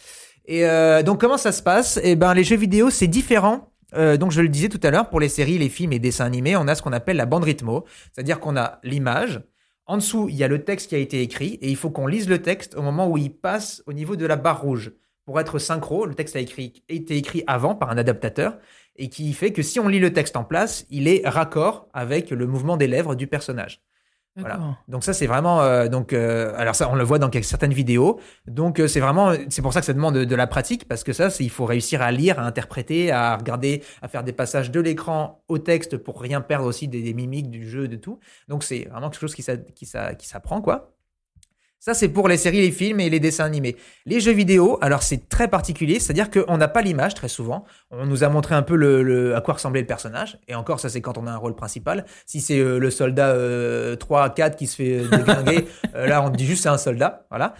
[0.45, 0.63] Et
[1.03, 1.99] donc, comment ça se passe?
[2.01, 3.71] Eh ben, les jeux vidéo, c'est différent.
[3.93, 6.55] Donc, je le disais tout à l'heure, pour les séries, les films et dessins animés,
[6.55, 9.41] on a ce qu'on appelle la bande rythmo, c'est-à-dire qu'on a l'image.
[9.85, 12.07] En dessous, il y a le texte qui a été écrit et il faut qu'on
[12.07, 14.91] lise le texte au moment où il passe au niveau de la barre rouge.
[15.25, 18.57] Pour être synchro, le texte a écrit, été écrit avant par un adaptateur
[18.99, 22.29] et qui fait que si on lit le texte en place, il est raccord avec
[22.29, 23.81] le mouvement des lèvres du personnage.
[24.35, 24.57] Voilà.
[24.87, 28.21] Donc ça c'est vraiment euh, donc euh, alors ça on le voit dans certaines vidéos.
[28.47, 31.03] Donc euh, c'est vraiment c'est pour ça que ça demande de, de la pratique parce
[31.03, 34.71] que ça il faut réussir à lire, à interpréter, à regarder, à faire des passages
[34.71, 38.19] de l'écran au texte pour rien perdre aussi des, des mimiques du jeu de tout.
[38.47, 40.93] Donc c'est vraiment quelque chose qui s'a- qui s'a- qui s'apprend quoi.
[41.81, 43.77] Ça, c'est pour les séries, les films et les dessins animés.
[44.05, 47.63] Les jeux vidéo, alors c'est très particulier, c'est-à-dire qu'on n'a pas l'image très souvent.
[47.89, 50.81] On nous a montré un peu le, le- à quoi ressemblait le personnage, et encore,
[50.81, 52.05] ça c'est quand on a un rôle principal.
[52.25, 55.65] Si c'est euh, le soldat euh, 3 4 qui se fait euh, déglinguer,
[55.95, 57.53] euh, là on dit juste c'est un soldat, voilà.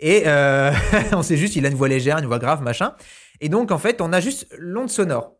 [0.00, 0.24] Et
[1.12, 2.94] on sait juste il a une voix légère, une voix grave, machin.
[3.40, 5.36] Et donc en fait, on a juste l'onde sonore.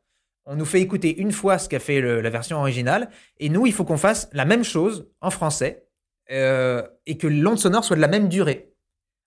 [0.46, 3.10] On nous fait écouter une fois ce qu'a fait le- la version originale,
[3.40, 5.84] et nous, il faut qu'on fasse la même chose en français,
[6.32, 8.72] euh, et que l'onde sonore soit de la même durée.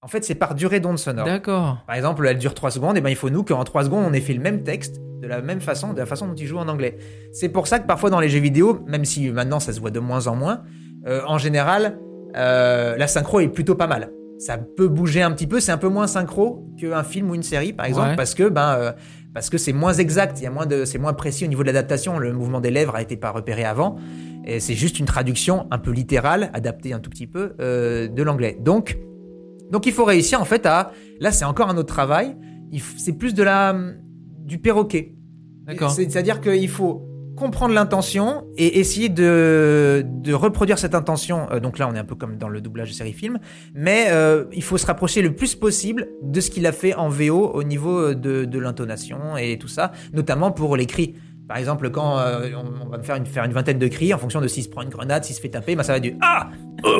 [0.01, 1.25] En fait, c'est par durée d'onde sonore.
[1.25, 1.77] D'accord.
[1.87, 4.11] Par exemple, elle dure 3 secondes, et ben il faut nous qu'en 3 secondes, on
[4.13, 6.57] ait fait le même texte de la même façon, de la façon dont il joue
[6.57, 6.97] en anglais.
[7.31, 9.91] C'est pour ça que parfois dans les jeux vidéo, même si maintenant ça se voit
[9.91, 10.63] de moins en moins,
[11.07, 11.97] euh, en général,
[12.35, 14.11] euh, la synchro est plutôt pas mal.
[14.39, 17.43] Ça peut bouger un petit peu, c'est un peu moins synchro qu'un film ou une
[17.43, 18.15] série, par exemple, Ouais.
[18.17, 18.91] parce que ben euh,
[19.33, 21.61] parce que c'est moins exact, il y a moins de, c'est moins précis au niveau
[21.63, 22.19] de l'adaptation.
[22.19, 23.95] Le mouvement des lèvres a été pas repéré avant,
[24.45, 28.23] et c'est juste une traduction un peu littérale, adaptée un tout petit peu euh, de
[28.23, 28.57] l'anglais.
[28.59, 28.97] Donc
[29.71, 32.35] donc il faut réussir en fait à là c'est encore un autre travail.
[32.97, 33.75] C'est plus de la
[34.39, 35.13] du perroquet.
[35.65, 35.91] D'accord.
[35.91, 41.47] C'est- C'est-à-dire qu'il faut comprendre l'intention et essayer de, de reproduire cette intention.
[41.51, 43.39] Euh, donc là, on est un peu comme dans le doublage de série-film,
[43.73, 47.09] mais euh, il faut se rapprocher le plus possible de ce qu'il a fait en
[47.09, 51.15] VO au niveau de, de l'intonation et tout ça, notamment pour les cris.
[51.47, 54.17] Par exemple, quand euh, on, on va faire une, faire une vingtaine de cris en
[54.17, 56.15] fonction de s'il se prend une grenade, s'il se fait taper, bah, ça va du
[56.21, 56.49] Ah
[56.83, 56.97] Oh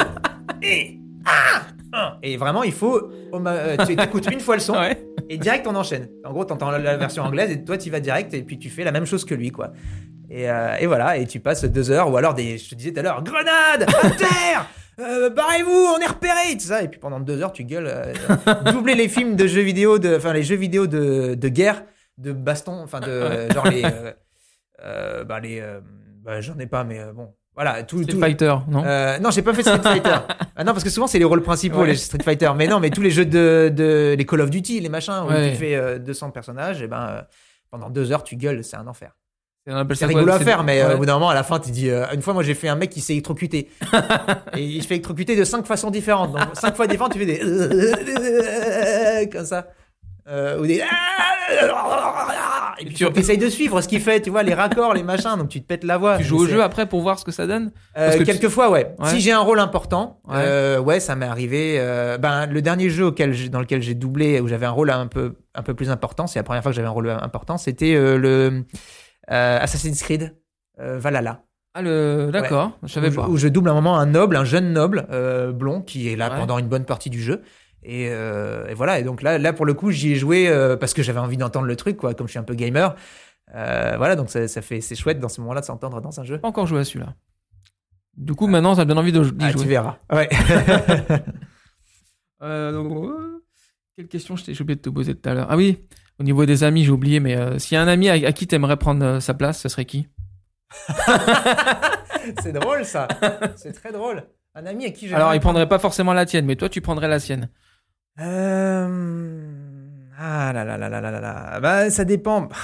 [0.62, 1.62] Et Ah
[1.94, 3.10] Ah Et vraiment, il faut.
[3.32, 5.02] oh, euh, tu écoutes une fois le son, Ouais.
[5.30, 6.10] et direct on enchaîne.
[6.26, 8.70] En gros, t'entends la, la version anglaise et toi tu vas direct et puis tu
[8.70, 9.72] fais la même chose que lui quoi.
[10.30, 12.92] Et, euh, et voilà, et tu passes deux heures ou alors des, je te disais
[12.92, 14.66] tout à l'heure, grenade à terre,
[15.00, 16.82] euh, barrez-vous, on est repéré, tout ça.
[16.82, 17.88] Et puis pendant deux heures, tu gueules.
[17.88, 18.14] euh,
[18.72, 21.84] doubler les films de jeux vidéo, de, enfin les jeux vidéo de, de guerre,
[22.18, 23.84] de baston, enfin de genre les,
[25.26, 25.80] bah les, euh,
[26.24, 28.84] bah, j'en ai pas, mais euh, bon, voilà, tout, Street tout- Fighter, non?
[28.86, 30.16] Euh, non, j'ai pas fait Street Fighter.
[30.56, 31.88] ah non, parce que souvent c'est les rôles principaux, Ouais.
[31.88, 32.52] les Street Fighter.
[32.56, 35.30] Mais non, mais tous les jeux de, de les Call of Duty, les machins, où
[35.30, 35.52] Ouais.
[35.52, 37.22] tu fais euh, 200 personnages, et ben euh,
[37.72, 39.16] pendant deux heures tu gueules, c'est un enfer.
[39.66, 40.94] C'est ça quoi, rigolo à faire, mais euh, ouais.
[40.96, 41.90] au bout d'un moment, à la fin, tu dis.
[41.90, 43.70] euh, une fois, moi, j'ai fait un mec qui s'est électrocuté.
[44.58, 46.34] et il se fait électrocuter de cinq façons différentes.
[46.34, 49.28] Donc, cinq fois différentes, tu fais des.
[49.32, 49.68] comme ça.
[50.28, 50.82] Euh, ou des.
[52.80, 55.36] Et puis tu essayes de suivre ce qu'il fait, tu vois, les raccords, les machins,
[55.38, 56.18] donc tu te pètes la voix.
[56.18, 58.70] Tu joues au jeu après pour voir ce que ça donne euh, que tu- quelquefois,
[58.70, 58.96] ouais.
[59.00, 59.10] Ouais.
[59.10, 60.36] Si j'ai un rôle important, Ouais.
[60.38, 61.76] euh, ouais, ça m'est arrivé.
[61.80, 65.08] euh, ben, le dernier jeu auquel dans lequel j'ai doublé, où j'avais un rôle un
[65.08, 67.96] peu, un peu plus important, c'est la première fois que j'avais un rôle important, c'était
[67.96, 68.64] euh, le
[69.32, 70.36] euh, Assassin's Creed
[70.80, 71.44] euh, Valhalla.
[71.76, 72.30] Ah, le...
[72.32, 73.28] d'accord, je savais où, je- pas.
[73.28, 76.30] où je double un moment un noble, un jeune noble euh, blond qui est là
[76.32, 76.38] Ouais.
[76.38, 77.42] pendant une bonne partie du jeu.
[77.86, 79.00] Et, euh, et voilà.
[79.00, 81.38] Et donc là, là pour le coup, j'y ai joué euh, parce que j'avais envie
[81.38, 82.14] d'entendre le truc, quoi.
[82.14, 82.96] Comme je suis un peu gamer,
[83.56, 84.16] Euh, voilà.
[84.16, 86.38] Donc ça, ça fait, c'est chouette dans ce moment-là de s'entendre dans un jeu.
[86.40, 87.14] pas encore joué à celui-là.
[88.16, 89.66] Du coup, maintenant, ça me donne envie de- Ah, tu jouer.
[89.68, 89.98] verras.
[90.12, 90.30] Ouais.
[92.42, 93.42] Donc, euh,
[93.96, 95.80] quelle question j'ai oublié de te poser tout à l'heure Ah oui,
[96.20, 98.48] au niveau des amis, j'ai oublié, mais s'il y a un ami à, à qui
[98.48, 100.08] t'aimerais prendre sa place, ce serait qui?
[102.42, 103.08] C'est drôle ça.
[103.56, 104.24] C'est très drôle.
[104.56, 105.14] Un ami à qui.
[105.14, 107.50] Alors, il prendrait pas forcément la tienne, mais toi, tu prendrais la sienne.
[108.20, 109.64] Euh...
[110.18, 111.60] Ah là là là là là là là.
[111.60, 112.50] Bah, ça dépend.
[112.52, 112.58] Ah,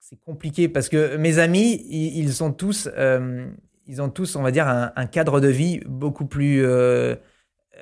[0.00, 3.46] C'est compliqué parce que mes amis, ils, sont tous, euh,
[3.86, 7.16] ils ont tous, on va dire, un, un cadre de vie beaucoup plus euh,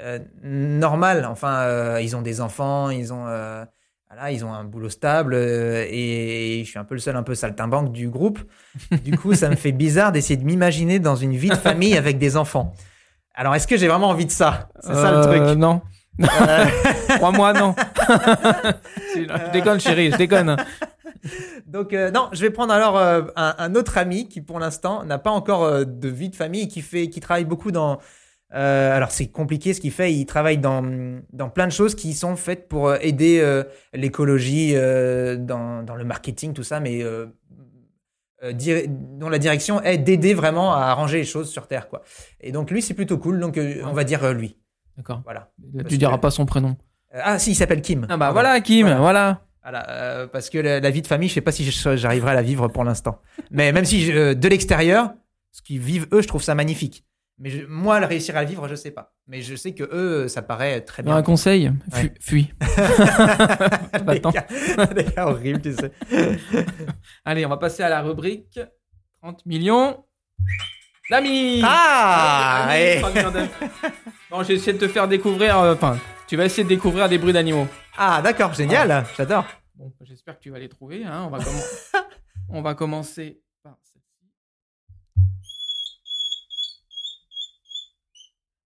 [0.01, 1.27] euh, normal.
[1.29, 6.69] Enfin, ils ont des enfants, ils ont, voilà, ils ont un boulot stable et je
[6.69, 8.39] suis un peu le seul un peu saltimbanque du groupe.
[9.05, 12.19] Du coup, ça me fait bizarre d'essayer de m'imaginer dans une vie de famille avec
[12.19, 12.73] des enfants.
[13.35, 14.69] Alors, est-ce que j'ai vraiment envie de ça?
[14.81, 15.59] C'est ça le truc.
[15.59, 15.83] Non.
[16.21, 16.65] Euh,
[17.17, 17.75] Crois-moi, non.
[19.15, 20.57] je déconne, chérie, je déconne.
[21.67, 25.05] Donc euh, non, je vais prendre alors euh, un, un autre ami qui pour l'instant
[25.05, 27.99] n'a pas encore euh, de vie de famille et qui fait, qui travaille beaucoup dans.
[28.55, 30.13] euh, alors c'est compliqué ce qu'il fait.
[30.13, 30.83] Il travaille dans
[31.33, 33.63] dans plein de choses qui sont faites pour euh, aider euh,
[33.95, 37.27] l'écologie euh, dans dans le marketing tout ça, mais euh,
[38.43, 38.53] euh,
[38.89, 42.03] dont la direction est d'aider vraiment à arranger les choses sur Terre quoi.
[42.41, 43.39] Et donc lui c'est plutôt cool.
[43.41, 44.59] Donc euh, on va dire euh, lui.
[44.97, 45.23] D'accord.
[45.25, 45.51] Voilà.
[45.89, 46.77] Tu diras que- pas son prénom.
[47.15, 48.07] Euh, ah si il s'appelle Kim.
[48.09, 49.01] Ah bah voilà, Kim, Voilà.
[49.01, 49.43] voilà.
[49.63, 52.35] Voilà, euh, parce que la, la vie de famille, je sais pas si j'arriverai à
[52.35, 53.21] la vivre pour l'instant.
[53.53, 55.13] Mais même si je- euh, de l'extérieur,
[55.53, 57.05] ce qu'ils vivent eux, je trouve ça magnifique.
[57.39, 59.15] Mais je- moi, le réussir à le vivre, je sais pas.
[59.29, 61.15] Mais je sais que eux, ça paraît très bien.
[61.15, 62.13] Un conseil, Ouais.
[62.21, 62.53] fuis.
[64.07, 64.47] des, cas,
[64.95, 65.93] des cas horribles, tu sais.
[67.25, 68.59] Allez, on va passer à la rubrique
[69.23, 70.05] 30 millions
[71.11, 71.61] d'amis.
[71.65, 73.49] Ah, Amis, et- 30 millions d'amis.
[74.31, 75.59] Bon, j'ai essayé de te faire découvrir.
[75.59, 77.67] euh, Enfin, tu vas essayer de découvrir des bruits d'animaux.
[77.99, 79.45] ah d'accord, génial, j'adore.
[79.75, 81.05] Bon, j'espère que tu vas les trouver.
[81.05, 81.25] hein.
[81.27, 81.65] On, va commen-
[82.49, 84.31] on va commencer par celle-ci.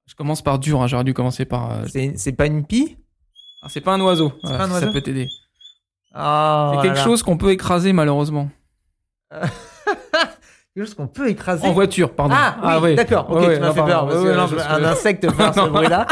[0.08, 0.82] Je commence par dur.
[0.82, 0.88] hein.
[0.88, 1.72] J'aurais dû commencer par.
[1.72, 2.98] euh, C'est pas une pie?
[3.62, 4.32] Ah, c'est pas un oiseau.
[4.42, 5.30] C'est Voilà, pas un oiseau Ça peut t'aider.
[6.14, 8.50] Ah, c'est quelque chose qu'on peut écraser malheureusement.
[10.82, 11.68] chose qu'on peut écraser.
[11.68, 12.34] En voiture, pardon.
[12.38, 12.96] Ah, oui, ouais.
[12.96, 13.28] d'accord.
[13.30, 13.86] Ok, Ouais, ouais, tu m'as fait peur.
[13.88, 14.08] pardon.
[14.08, 16.08] parce Ouais, que non, je- parce un que- insecte faire ce bruit-là.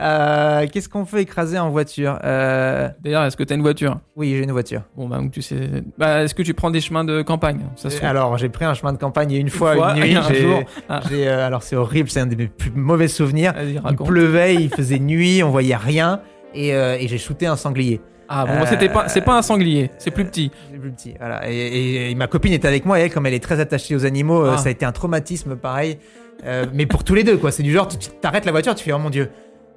[0.00, 4.00] Euh, Qu'est-ce qu'on peut écraser en voiture Euh, D'ailleurs, est-ce que t'as une voiture?
[4.16, 4.82] Oui, j'ai une voiture.
[4.96, 5.56] Bon, bah, donc tu sais.
[5.98, 7.60] Bah, est-ce que tu prends des chemins de campagne?
[7.76, 8.06] Ça se fait.
[8.06, 10.16] Alors, j'ai pris un chemin de campagne une fois, fois, une nuit.
[10.16, 10.62] un jour.
[10.88, 11.02] Ah.
[11.12, 13.52] euh, alors, c'est horrible, c'est un des mes plus mauvais souvenirs.
[13.62, 16.20] Il pleuvait, il faisait nuit, on voyait rien.
[16.54, 18.00] Et, euh, et j'ai shooté un sanglier.
[18.32, 20.52] Ah, bon, Euh, c'était pas, c'est pas un sanglier, c'est plus petit.
[20.72, 21.14] C'est plus petit.
[21.18, 21.50] Voilà.
[21.50, 23.96] Et, et- et ma copine était avec moi et elle, comme elle est très attachée
[23.96, 24.58] aux animaux, euh, Ah.
[24.58, 25.98] ça a été un traumatisme pareil.
[26.46, 27.50] Euh, mais pour tous les deux, quoi.
[27.50, 29.30] C'est du genre, tu t'arrêtes la voiture, tu fais oh mon dieu.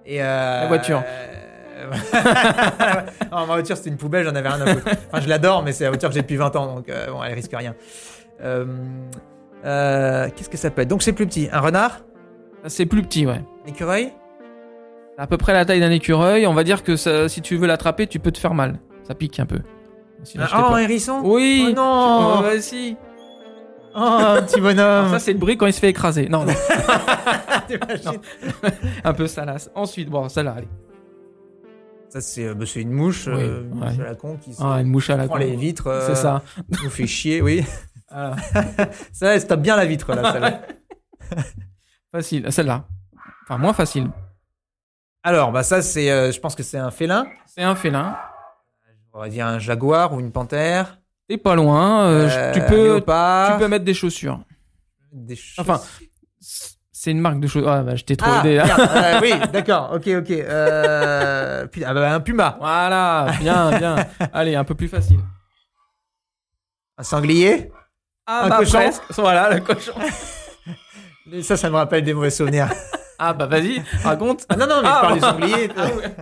[0.05, 1.03] Et euh, La voiture.
[3.31, 4.87] non, ma voiture c'était une poubelle, j'en avais rien à foutre.
[5.11, 7.33] Enfin, je l'adore, mais c'est la voiture que j'ai depuis 20 ans, donc bon, elle
[7.33, 7.73] risque rien.
[9.63, 10.87] Qu'est-ce que ça peut être?
[10.87, 11.49] Donc c'est plus petit.
[11.51, 12.01] Un renard?
[12.67, 13.41] C'est plus petit, ouais.
[13.65, 14.11] Un écureuil?
[15.17, 16.47] À peu près la taille d'un écureuil.
[16.47, 18.79] On va dire que ça- si tu veux l'attraper, tu peux te faire mal.
[19.07, 19.59] Ça pique un peu.
[20.25, 21.21] T'ai Oh, un hérisson?
[21.23, 21.67] Oui.
[21.69, 22.35] Oh non.
[22.39, 22.95] Oh, bah, si.
[23.95, 26.27] Oh, un petit bonhomme Ça, c'est le bruit quand il se fait écraser.
[26.29, 26.53] Non, non.
[27.67, 28.19] T'imagines
[29.03, 29.69] un peu salace.
[29.75, 30.67] Ensuite, bon, celle-là, allez.
[32.09, 33.89] Ça, c'est euh, bah, c'est une mouche, Oui, euh, une ouais.
[33.89, 35.39] mouche à la con qui se Ah, une mouche à la prend con.
[35.41, 35.87] les vitres.
[35.87, 36.41] euh, C'est ça.
[36.83, 37.63] nous fait chier, oui.
[38.11, 38.35] Voilà.
[39.11, 40.61] Ça, elle se tape bien la vitre, là, celle-là.
[42.11, 42.51] Facile.
[42.51, 42.85] Celle-là.
[43.43, 44.09] Enfin, moins facile.
[45.23, 47.25] Alors, bah, ça, c'est, euh, je pense que c'est un félin.
[47.47, 48.17] C'est un félin.
[49.13, 50.99] On va dire un jaguar ou une panthère.
[51.29, 52.03] T'es pas loin.
[52.07, 53.53] euh, Euh, tu un peux, léopard.
[53.53, 54.39] tu peux mettre des chaussures.
[55.11, 55.79] Des Enfin,
[56.91, 57.65] C'est une marque de choses.
[57.67, 58.65] Ah, bah, je t'ai trop Ah, aidé là.
[58.65, 60.31] merde, euh, oui, d'accord, ok, ok.
[60.31, 63.95] Euh, putain, ah bah, un puma, Voilà, bien, bien.
[64.33, 65.19] Allez, un peu plus facile.
[66.97, 67.71] un sanglier.
[68.25, 69.01] Ah, Un bah, cochon presque.
[69.17, 69.93] Voilà, le cochon.
[71.41, 72.69] Ça, ça me rappelle des mauvais souvenirs.
[73.25, 74.45] Ah, bah, vas-y, raconte.
[74.49, 75.15] Ah, non, non, mais Ah, je parle bon.
[75.15, 75.69] du sanglier.
[75.77, 76.15] Ah, ouais.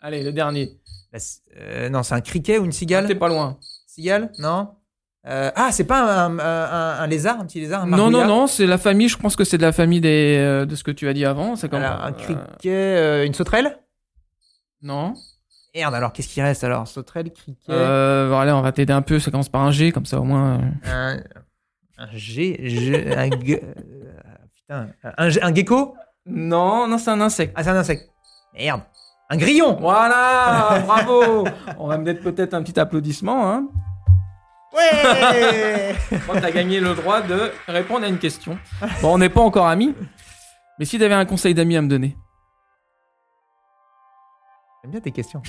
[0.00, 0.70] Allez, le dernier.
[1.12, 1.18] Bah,
[1.58, 3.06] euh, non, c'est un criquet ou une cigale?
[3.06, 3.58] T'es pas loin.
[3.86, 4.32] Cigale?
[4.38, 4.70] Non?
[5.28, 8.26] Euh, Ah, c'est pas un, un- un- un lézard, un petit lézard un Non, non,
[8.26, 9.08] non, c'est la famille.
[9.08, 11.24] Je pense que c'est de la famille des, euh, de ce que tu as dit
[11.24, 11.54] avant.
[11.54, 13.78] C'est comme Alors, un criquet, euh, une sauterelle?
[14.80, 15.14] Non.
[15.74, 16.88] Merde, alors qu'est-ce qui reste alors?
[16.88, 19.20] Sauterelle, criquet, Euh, voilà, on va t'aider un peu.
[19.20, 20.58] Ça commence par un G, comme ça au moins.
[20.86, 21.20] euh.
[21.98, 23.60] un, un G, G- un, gue-
[24.68, 24.88] putain,
[25.18, 25.94] un, ge- un gecko?
[26.26, 27.52] Non, non, c'est un insecte.
[27.56, 28.10] Ah, c'est un insecte.
[28.54, 28.82] Merde.
[29.30, 31.46] Un grillon Voilà, bravo.
[31.78, 33.50] On va me mettre peut-être un petit applaudissement.
[33.50, 33.66] Hein.
[34.74, 38.58] Ouais Je crois que t'as gagné le droit de répondre à une question.
[39.02, 39.94] Bon, on n'est pas encore amis.
[40.78, 42.16] Mais si t'avais un conseil d'amis à me donner?
[44.82, 45.42] J'aime bien tes questions.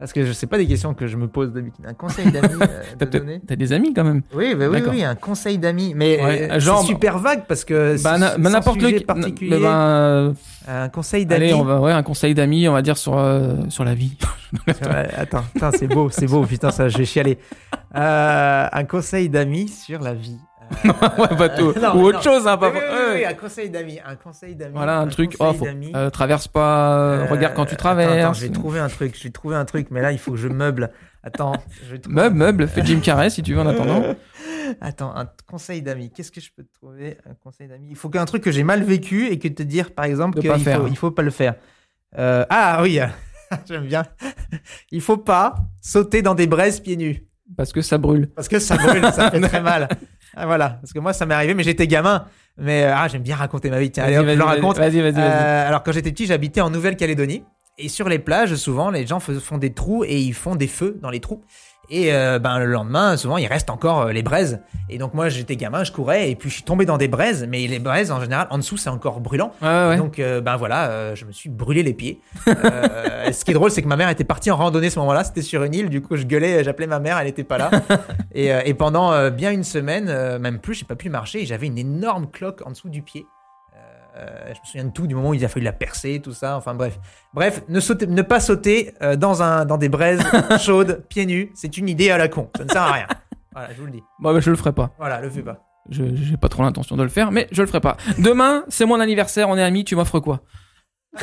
[0.00, 1.84] Parce que je sais pas des questions que je me pose d'habitude.
[1.86, 2.66] Un conseil d'amis euh,
[2.98, 4.22] T'as donner des amis quand même.
[4.34, 5.92] Oui, bah oui, oui, un conseil d'amis.
[5.94, 9.04] Mais Ouais, euh, genre- super vague parce que Bah, bah, n'importe lequel.
[9.04, 9.58] particulier.
[9.60, 10.32] bah, euh,
[10.66, 11.44] Un conseil d'amis.
[11.44, 14.16] allez, on va, ouais, un conseil d'amis, on va dire sur, euh, sur la vie.
[15.18, 17.38] Attends, putain, c'est beau, c'est beau, putain, ça, je vais chialer.
[17.94, 20.38] Un conseil d'amis sur la vie.
[20.84, 21.74] Ouais, pas tout.
[21.82, 22.22] non, Ou autre non.
[22.22, 22.70] chose, hein, pas
[23.14, 24.74] oui, un conseil d'amis, un conseil d'amis.
[24.74, 25.36] Voilà, un, truc.
[25.38, 26.98] Oh, faut, euh, traverse pas.
[26.98, 28.10] euh, regarde quand tu Euh, traverses.
[28.12, 30.18] Attends, attends, je vais trouver un truc, je vais trouver un truc, mais là, il
[30.18, 30.90] faut que je meuble.
[31.22, 31.52] Attends,
[31.88, 34.02] je Meuble, meuble, fais Jim Carrey si tu veux en attendant.
[34.80, 36.10] Attends, un conseil d'amis.
[36.10, 37.88] Qu'est-ce que je peux te trouver Un conseil d'amis?
[37.90, 40.50] Il faut qu'un truc que j'ai mal vécu et que te dire, par exemple, qu'il
[40.50, 41.56] faut, il faut pas le faire.
[42.18, 42.98] Euh, ah oui,
[43.68, 44.04] j'aime bien.
[44.90, 47.24] Il faut pas sauter dans des braises pieds nus.
[47.56, 48.28] Parce que ça brûle.
[48.28, 49.88] Parce que ça brûle, ça fait très mal.
[50.36, 52.26] Ah, voilà, parce que moi ça m'est arrivé, mais j'étais gamin.
[52.56, 53.90] Mais euh, ah, j'aime bien raconter ma vie.
[53.90, 54.78] Tiens, allez, hop, je le raconte.
[54.78, 55.22] Vas-y, vas-y, vas-y.
[55.22, 57.42] Euh, alors quand j'étais petit, j'habitais en Nouvelle-Calédonie.
[57.78, 60.98] Et sur les plages, souvent, les gens font des trous et ils font des feux
[61.00, 61.42] dans les trous.
[61.92, 64.60] Et euh, ben le lendemain, souvent, il reste encore euh, les braises.
[64.88, 67.46] Et donc moi, j'étais gamin, je courais et puis je suis tombé dans des braises.
[67.48, 69.52] Mais les braises, en général, en dessous, c'est encore brûlant.
[69.60, 69.96] Ouais.
[69.96, 72.20] Donc euh, ben voilà, je me suis brûlé les pieds.
[72.46, 75.24] Ce qui est drôle, c'est que ma mère était partie en randonnée ce moment-là.
[75.24, 75.90] C'était sur une île.
[75.90, 77.70] Du coup, je gueulais, j'appelais ma mère, elle était pas là.
[78.34, 81.42] et, et pendant bien une semaine, même plus, j'ai pas pu marcher.
[81.42, 83.26] et J'avais une énorme cloque en dessous du pied.
[84.20, 86.32] Euh, je me souviens de tout, du moment où il a fallu la percer, tout
[86.32, 86.56] ça.
[86.56, 86.98] Enfin bref,
[87.32, 90.20] bref, ne, sauter- ne pas sauter euh, dans un dans des braises
[90.60, 91.50] chaudes, pieds nus.
[91.54, 92.50] C'est une idée à la con.
[92.56, 93.06] Ça ne sert à rien.
[93.52, 94.02] Voilà, je vous le dis.
[94.20, 94.90] Bon, bah, je le ferai pas.
[94.98, 95.64] Voilà, le fais pas.
[95.88, 97.96] Je j'ai pas trop l'intention de le faire, mais je le ferai pas.
[98.18, 100.40] Demain, c'est mon anniversaire, on est amis, tu m'offres quoi?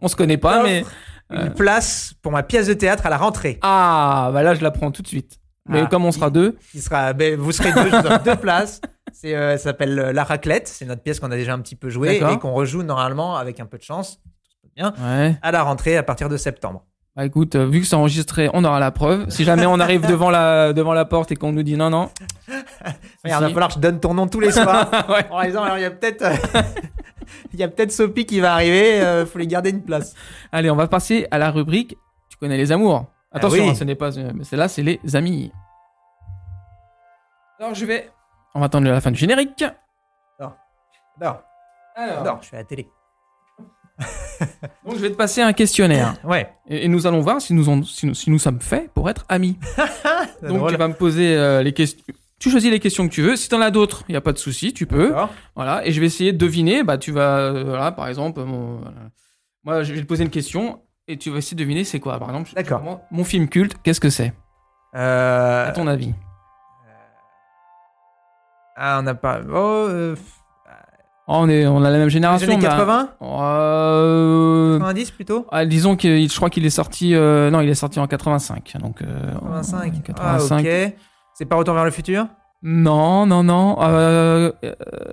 [0.00, 0.84] On se connaît pas, mais.
[1.30, 3.58] Une place pour ma pièce de théâtre à la rentrée.
[3.62, 5.38] Ah, bah là, je la prends tout de suite.
[5.66, 8.06] Mais Ah, comme on sera il- deux, Qui sera, ben, vous serez deux, je vous
[8.06, 8.80] offre deux places.
[9.12, 10.68] C'est, euh, ça s'appelle euh, La Raclette.
[10.68, 12.34] C'est notre pièce qu'on a déjà un petit peu jouée D'accord.
[12.34, 14.20] et qu'on rejoue normalement avec un peu de chance
[14.78, 15.36] ouais.
[15.42, 16.84] à la rentrée à partir de septembre.
[17.14, 19.28] Bah écoute, euh, vu que c'est enregistré, on aura la preuve.
[19.28, 22.08] Si jamais on arrive devant la, devant la porte et qu'on nous dit non, non.
[23.22, 24.88] Regarde, il va falloir que je donne ton nom tous les soirs.
[25.10, 25.26] Ouais.
[25.30, 26.62] En disant, alors il y a peut-être, euh,
[27.52, 29.02] il y a peut-être Sophie qui va arriver.
[29.02, 30.14] euh, faut lui garder une place.
[30.52, 31.98] Allez, on va passer à la rubrique.
[32.30, 33.04] Tu connais les amours.
[33.30, 33.68] Attention, oui.
[33.68, 34.10] hein, ce n'est pas.
[34.34, 35.52] Mais celle-là, c'est les amis.
[37.58, 38.08] Alors je vais.
[38.54, 39.64] On va attendre la fin du générique.
[40.40, 41.36] Non,
[41.96, 42.88] Alors, non, je suis à la télé.
[44.84, 46.14] donc je vais te passer un questionnaire.
[46.24, 46.50] Ouais.
[46.66, 49.08] Et, et nous allons voir si nous, on- si, nous, si nous sommes faits pour
[49.10, 49.58] être amis.
[50.42, 50.70] Donc drôle.
[50.72, 52.02] tu vas me poser euh, les questions.
[52.40, 53.36] Tu choisis les questions que tu veux.
[53.36, 55.10] Si t'en as d'autres, il y a pas de souci, tu peux.
[55.10, 55.30] D'accord.
[55.54, 55.86] Voilà.
[55.86, 56.82] Et je vais essayer de deviner.
[56.82, 58.96] Bah tu vas, euh, voilà, par exemple, mon- voilà.
[59.62, 62.18] moi je vais te poser une question et tu vas essayer de deviner c'est quoi.
[62.18, 62.82] Par exemple, D'accord.
[62.82, 64.32] mon- Mon film culte, qu'est-ce que c'est?
[64.96, 66.14] Euh, À ton avis
[68.76, 69.40] ah, on n'a pas.
[69.48, 70.16] Oh, euh,
[71.28, 72.46] Oh, on est, on a la même les génération.
[72.48, 75.46] années mais, 80 euh, 90 plutôt?
[75.52, 77.14] ah, disons que je crois qu'il est sorti.
[77.14, 78.74] euh, non, il est sorti en 85.
[78.80, 79.02] Donc.
[79.02, 79.92] euh, 85.
[79.94, 80.60] en Ah, 85.
[80.66, 80.94] ok.
[81.34, 82.26] C'est pas Retour vers le futur?
[82.64, 83.76] Non, non, non.
[83.82, 84.50] Euh,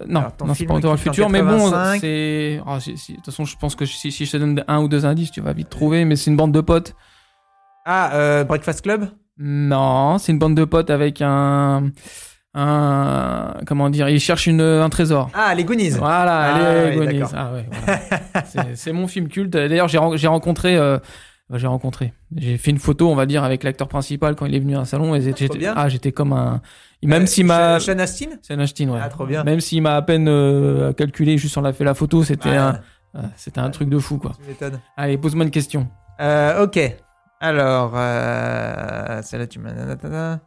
[0.08, 2.02] non, non c'est pas Retour vers le futur, mais bon, 85.
[2.02, 2.62] c'est.
[2.66, 4.82] ah, si- si- de toute façon, je pense que si, si je te donne un
[4.82, 6.96] ou deux indices, tu vas vite trouver, mais c'est une bande de potes.
[7.86, 9.10] Ah, Breakfast Club?
[9.38, 11.92] Non, c'est une bande de potes avec un.
[12.56, 15.30] Un comment dire Ils cherchent une, un trésor.
[15.34, 15.92] Ah, les Goonies.
[15.92, 17.24] Voilà, Ah, les oui, Goonies.
[17.36, 18.76] Ah, ouais, voilà.
[18.76, 19.52] C'est- mon film culte.
[19.52, 20.76] D'ailleurs, j'ai ren- j'ai rencontré.
[20.78, 20.98] euh,
[21.54, 22.14] j'ai rencontré.
[22.36, 24.80] J'ai fait une photo, on va dire, avec l'acteur principal quand il est venu à
[24.82, 25.16] un salon.
[25.16, 26.62] Et j'étais, ah, j'étais comme un.
[27.04, 27.80] Même Euh, s'il m'a.
[27.80, 28.28] Sean Astin?
[28.42, 29.00] C'est un Ashton, ouais.
[29.02, 29.44] Ah, trop bien.
[29.44, 32.80] Même s'il m'a à peine euh, calculé, juste on a fait la photo, c'était un,
[33.36, 34.34] c'était un truc de fou, quoi.
[34.98, 35.88] Allez, pose-moi une question.
[36.20, 36.80] Ok.
[37.42, 37.92] Alors,
[39.24, 40.40] celle-là, tu m'as.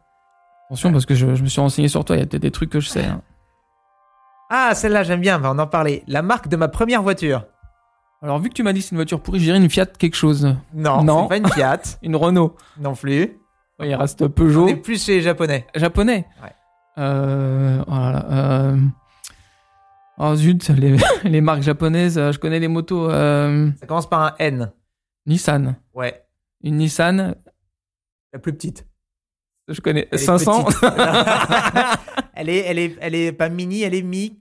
[0.73, 2.49] Attention, parce que je, je me suis renseigné sur toi, il y a peut-être des
[2.51, 3.05] trucs que je sais.
[3.05, 3.21] hein.
[4.49, 6.03] Ah, celle-là, j'aime bien, on va en parler.
[6.07, 7.45] La marque de ma première voiture.
[8.23, 9.85] Alors, vu que tu m'as dit que c'est une voiture pourrie, je dirais une Fiat
[9.85, 10.55] quelque chose.
[10.73, 11.23] Non, Non.
[11.23, 11.81] c'est pas une Fiat.
[12.01, 12.55] Une Renault.
[12.79, 13.37] non plus.
[13.79, 14.67] Ouais, il reste On Peugeot.
[14.67, 15.67] est plus chez les Japonais.
[15.75, 16.25] Japonais.
[16.41, 16.51] Ouais.
[16.97, 17.91] Euh, oh
[18.31, 18.77] euh,
[20.19, 23.09] oh zut, les, les marques japonaises, euh, je connais les motos.
[23.11, 24.71] euh, Ça commence par un N.
[25.27, 25.75] Nissan.
[25.93, 26.23] Ouais,
[26.63, 27.35] Une Nissan,
[28.33, 28.87] la plus petite.
[29.67, 30.07] Je connais.
[30.11, 30.79] Elle est 500 petite.
[32.35, 34.37] elle est, elle est, elle est pas mini, elle est mi.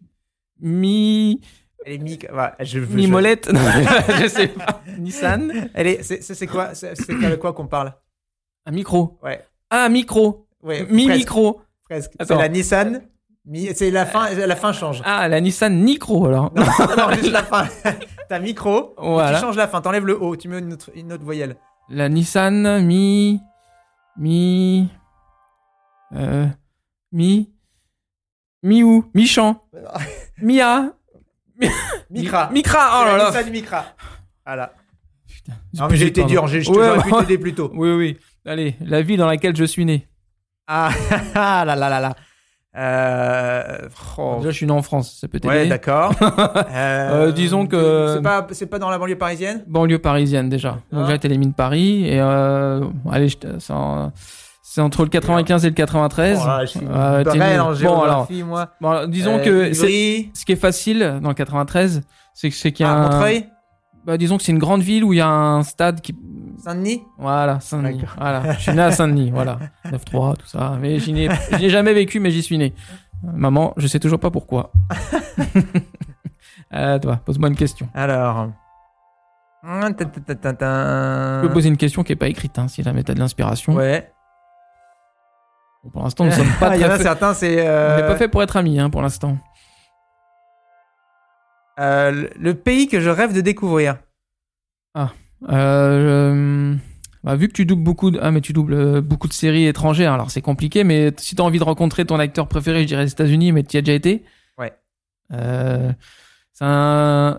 [0.60, 1.40] Mi.
[1.84, 2.18] Elle est mi.
[2.32, 3.60] ouais, je, je- Mi molette Non,
[4.20, 4.82] je sais pas.
[4.98, 5.70] Nissan.
[5.74, 7.92] Elle est, c'est, quoi, c'est, avec quoi qu'on parle?
[8.66, 9.18] Un micro.
[9.22, 10.46] Ouais, Ah, un micro.
[10.62, 10.86] ouais.
[10.88, 11.60] Mi presque, micro.
[11.88, 12.12] Presque.
[12.20, 13.02] C'est la Nissan.
[13.44, 15.02] Mi, c'est la fin, la fin change.
[15.04, 16.52] Ah, la Nissan Micro alors.
[16.54, 16.62] Non,
[16.96, 17.66] non, juste la fin.
[18.28, 18.94] T'as micro.
[18.96, 19.38] Voilà.
[19.40, 19.80] Tu changes la fin.
[19.80, 20.36] T'enlèves le O.
[20.36, 21.56] Tu mets une autre, une autre voyelle.
[21.88, 23.40] La Nissan Mi.
[24.16, 24.88] Mi.
[26.14, 26.46] Euh.
[27.12, 27.50] Mi.
[28.62, 29.60] Mi où Michan.
[30.42, 30.92] Mia.
[32.10, 32.50] Micra.
[32.52, 33.00] Micra.
[33.00, 33.30] Oh là là.
[33.30, 33.84] Nissan Micra.
[34.44, 34.72] Voilà.
[35.26, 35.52] Putain.
[35.74, 36.46] Non, mais j'ai été dur.
[36.48, 37.70] J'ai, Ouais, pu t'aider plus tôt.
[37.74, 38.18] Oui, oui.
[38.44, 40.06] Allez, la ville dans laquelle je suis né.
[40.66, 40.90] Ah,
[41.34, 42.14] ah là là là là.
[42.74, 44.36] Euh, oh.
[44.38, 45.54] Déjà, je suis né en France, ça peut t'aider.
[45.54, 46.12] Ouais, d'accord.
[46.70, 49.62] Euh, disons que- c'est pas, c'est pas dans la banlieue parisienne?
[49.66, 50.78] Banlieue parisienne déjà.
[50.90, 51.06] Donc Ah.
[51.08, 53.58] j'ai été mines Paris et euh, allez, je te-
[54.72, 56.38] c'est en- c'est entre le 95 et le 93.
[56.42, 57.60] Oh là, je suis Euh, nul.
[57.60, 58.68] en bon alors, moi.
[58.80, 62.00] bon, alors, disons Euh, que ce qui est facile dans le 93,
[62.32, 63.46] c'est que c'est qu'il y a ah, un- Montreuil,
[64.06, 66.16] bah, disons que c'est une grande ville où il y a un stade qui
[66.64, 67.02] Saint-Denis.
[67.18, 68.02] voilà Saint-Denis.
[68.18, 69.58] Voilà, je suis né à Saint-Denis, voilà
[69.90, 70.78] 9-3 tout ça.
[70.80, 71.28] Mais j'y n'ai
[71.68, 72.72] jamais vécu, mais j'y suis né.
[73.22, 74.72] Maman, je sais toujours pas pourquoi.
[76.74, 77.88] euh, toi, pose-moi une question.
[77.94, 78.48] Alors.
[79.64, 83.74] Je peux poser une question qui est pas écrite, hein, si jamais t'as de l'inspiration.
[83.74, 84.10] Ouais.
[85.84, 87.62] Bon, pour l'instant, nous sommes pas Il y en a fait- certains, c'est.
[87.62, 89.38] On euh, n'est pas fait pour être amis, hein, pour l'instant.
[91.80, 93.96] euh, le- pays que je rêve de découvrir.
[94.96, 95.06] Euh,
[95.50, 96.74] euh,
[97.24, 99.66] bah, vu que tu doubles beaucoup de, ah, mais tu doubles euh, beaucoup de séries
[99.66, 103.02] étrangères, alors c'est compliqué, mais si t'as envie de rencontrer ton acteur préféré, je dirais
[103.04, 104.24] les États-Unis, mais tu y as déjà été?
[104.58, 104.72] Ouais.
[105.32, 105.92] Euh,
[106.52, 107.38] c'est un-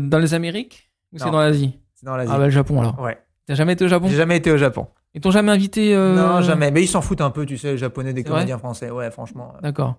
[0.00, 1.78] dans les Amériques ou c'est dans l'Asie?
[1.94, 2.32] C'est dans l'Asie.
[2.34, 2.98] Ah bah le Japon alors.
[3.00, 3.18] Ouais.
[3.46, 4.08] T'as jamais été au Japon?
[4.08, 4.88] J'ai jamais été au Japon.
[5.14, 6.70] Ils t'ont jamais invité euh, Non, jamais.
[6.70, 8.90] Mais ils s'en foutent un peu, tu sais, les japonais des comédiens français.
[8.90, 9.54] Ouais, franchement.
[9.62, 9.96] D'accord.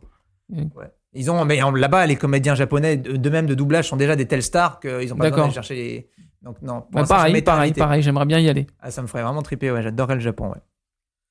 [0.50, 0.92] Ouais.
[1.14, 4.28] Ils ont, mais là-bas, les comédiens japonais, de de même de doublage, sont déjà des
[4.28, 6.10] telles stars qu'ils ont pas besoin d'aller chercher les.
[6.42, 6.86] Donc, non.
[6.92, 8.02] Bah, pareil, pareil, pareil.
[8.02, 8.68] J'aimerais bien y aller.
[8.80, 9.82] Ah, ça me ferait vraiment triper, ouais.
[9.82, 10.62] J'adorerais le Japon, ouais.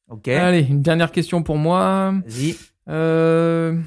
[0.09, 0.29] Ok.
[0.29, 2.15] Allez, une dernière question pour moi.
[2.27, 2.57] Vas-y.
[2.89, 3.79] Euh...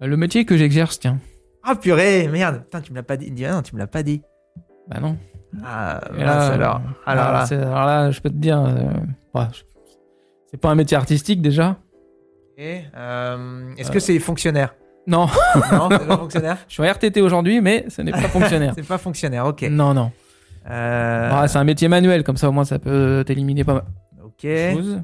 [0.00, 1.18] Le métier que j'exerce, tiens.
[1.62, 2.62] Ah, purée, merde.
[2.64, 3.32] Putain, tu me l'as pas dit.
[3.44, 4.22] Ah non, tu me l'as pas dit.
[4.88, 5.16] Bah non.
[5.64, 6.76] Ah, Et là, alors.
[6.76, 7.46] euh, Alors là.
[7.46, 8.82] c'est- alors là, je peux te dire, euh,
[9.34, 9.62] ouais, je-
[10.50, 11.76] c'est pas un métier artistique déjà.
[12.56, 14.74] Et, euh, Est-ce que c'est fonctionnaire?
[15.06, 15.26] Non,
[15.72, 16.58] Non, c'est pas fonctionnaire?
[16.68, 18.72] Je suis en RTT aujourd'hui, mais ce n'est pas fonctionnaire.
[18.76, 19.62] C'est pas fonctionnaire, ok.
[19.70, 20.10] Non, non.
[20.70, 23.84] Euh, Ah, c'est un métier manuel, comme ça au moins ça peut t'éliminer pas mal
[24.22, 24.42] ok.
[24.44, 25.00] de choses.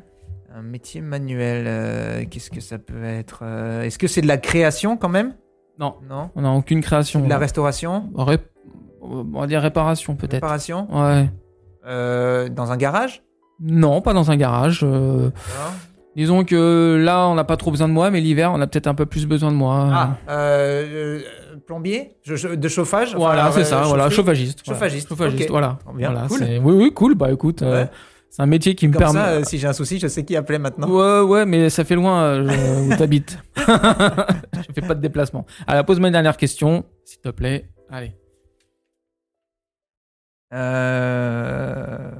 [0.54, 3.42] Un métier manuel, qu'est-ce que ça peut être
[3.82, 5.34] Est-ce que c'est de la création quand même?
[5.78, 7.20] Non, Non on n'a aucune création.
[7.20, 8.10] De la restauration?
[8.14, 8.38] Ré-
[9.04, 10.34] On va dire réparation peut-être.
[10.34, 11.28] Réparation Ouais.
[11.86, 13.22] Euh, Dans un garage?
[13.60, 14.80] Non, pas dans un garage.
[14.82, 15.30] euh,
[16.16, 18.86] Disons que là, on n'a pas trop besoin de moi, mais l'hiver, on a peut-être
[18.86, 19.88] un peu plus besoin de moi.
[19.92, 21.20] Ah, euh,
[21.66, 22.16] plombier?
[22.22, 23.14] Je- je- De chauffage?
[23.16, 24.62] Voilà, c'est ça, voilà, chauffagiste.
[24.64, 24.78] voilà.
[24.78, 25.78] Chauffagiste, Chauffagiste, voilà.
[25.94, 26.40] Bien, Voilà, cool.
[26.62, 27.14] Oui, oui, cool.
[27.16, 27.88] Bah écoute, Ouais.
[28.30, 29.18] c'est un métier qui me Comme permet.
[29.20, 30.88] ça, euh, si j'ai un souci, je sais qui appeler maintenant.
[30.88, 33.38] Ouais, ouais, mais ça fait loin euh, où t'habites.
[33.56, 35.44] je fais pas de déplacement.
[35.66, 37.68] Alors, pose-moi une dernière question, s'il te plaît.
[37.90, 38.12] Allez.
[40.54, 42.10] Euh...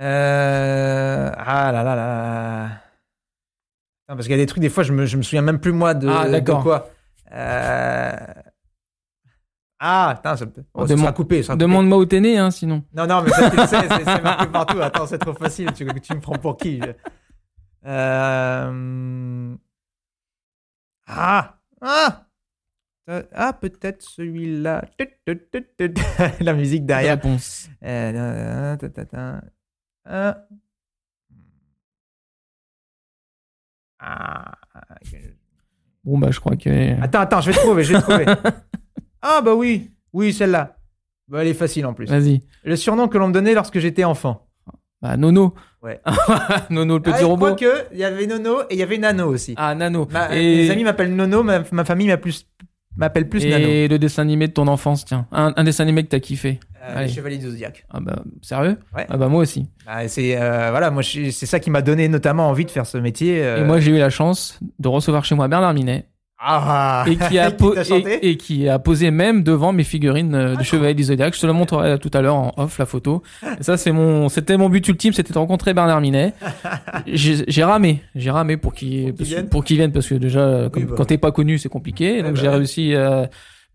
[0.00, 1.30] Euh...
[1.36, 2.68] Ah là là là
[4.08, 5.72] parce qu'il y a des trucs, des fois, je me, je me souviens même plus
[5.72, 6.62] moi de, Ah, de d'accord.
[6.62, 6.88] quoi.
[7.32, 8.16] Euh...
[9.80, 11.42] Ah, putain, ça, oh, ça Demande- sera coupé.
[11.42, 11.56] coupé.
[11.56, 12.84] Demande-moi où t'es né, hein, sinon.
[12.94, 14.80] Non, non, mais ça, tu le sais, c'est marqué partout.
[14.80, 15.72] Attends, c'est trop facile.
[15.72, 16.92] Tu, tu me prends pour qui je-
[17.88, 19.56] Euh...
[21.08, 22.25] Ah Ah
[23.08, 24.84] Ah, peut-être celui-là.
[26.40, 27.14] La musique derrière.
[27.14, 27.68] Réponse.
[27.84, 28.42] Euh.
[33.98, 34.52] Ah.
[36.04, 37.00] Bon, bah, je crois que.
[37.02, 38.26] Attends, attends, je vais trouver, je vais trouver.
[39.28, 40.76] Ah, bah oui, oui, celle-là.
[41.26, 42.06] Bah, elle est facile en plus.
[42.08, 42.42] Vas-y.
[42.62, 44.46] Le surnom que l'on me donnait lorsque j'étais enfant.
[45.02, 45.52] Bah, Nono.
[45.82, 46.00] Ouais.
[46.70, 47.56] Nono, le petit Ah, robot.
[47.90, 49.54] Il y avait Nono et il y avait Nano aussi.
[49.56, 50.06] Ah, Nano.
[50.12, 52.46] Ma- Et- Mes amis m'appellent Nono, ma, ma famille m'appelle plus,
[52.96, 53.66] M'appelle plus Nano.
[53.66, 55.26] Et le dessin animé de ton enfance, tiens.
[55.32, 56.60] Un, un dessin animé que t'as kiffé.
[56.82, 57.08] Euh, allez.
[57.08, 57.84] Chevalier du Zodiac.
[57.90, 58.78] Ah bah, sérieux?
[58.94, 59.06] Ouais.
[59.10, 59.68] Ah bah, moi aussi.
[59.86, 62.96] Ah, c'est euh, voilà, moi c'est ça qui m'a donné notamment envie de faire ce
[62.98, 63.42] métier.
[63.42, 63.62] euh.
[63.62, 66.06] Et moi, j'ai eu la chance de recevoir chez moi Bernard Minet.
[66.38, 67.50] Ah, et qui a,
[67.84, 71.04] chanté et, et qui a posé même devant mes figurines euh, Ah, du Chevalier du
[71.04, 71.34] Zodiac.
[71.34, 73.22] Je te la montrerai tout à l'heure en off la photo.
[73.58, 76.34] Et ça c'est mon, c'était mon but ultime, c'était de rencontrer Bernard Minet.
[77.06, 79.48] J'ai ramé, j'ai ramé pour qu'il vienne.
[79.48, 80.94] pour qu'il vienne parce que déjà comme- bah.
[80.96, 82.22] quand t'es pas connu c'est compliqué.
[82.22, 82.94] Donc bah j'ai réussi.
[82.94, 83.26] euh,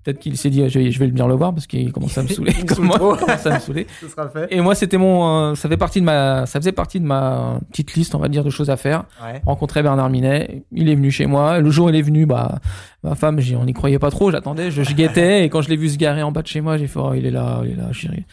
[0.04, 2.24] Peut-être qu'il s'est dit je vais, je vais venir le voir parce qu'il commence à
[2.24, 2.54] me saouler.
[2.68, 3.88] Comme moi, commence à me saouler.
[4.02, 4.48] Ce sera fait.
[4.50, 7.60] Et moi c'était mon, euh, ça fait partie de ma, ça faisait partie de ma
[7.72, 9.42] petite liste on va dire de choses à faire Ouais.
[9.46, 10.64] rencontrer Bernard Minet.
[10.72, 11.60] Il est venu chez moi.
[11.60, 12.60] Le jour où il est venu, bah,
[13.04, 14.32] ma femme, on n'y croyait pas trop.
[14.32, 15.46] J'attendais, je, je guettais.
[15.46, 17.14] Et quand je l'ai vu se garer en bas de chez moi, j'ai fait, oh,
[17.14, 18.26] il est là, il est là, chérie.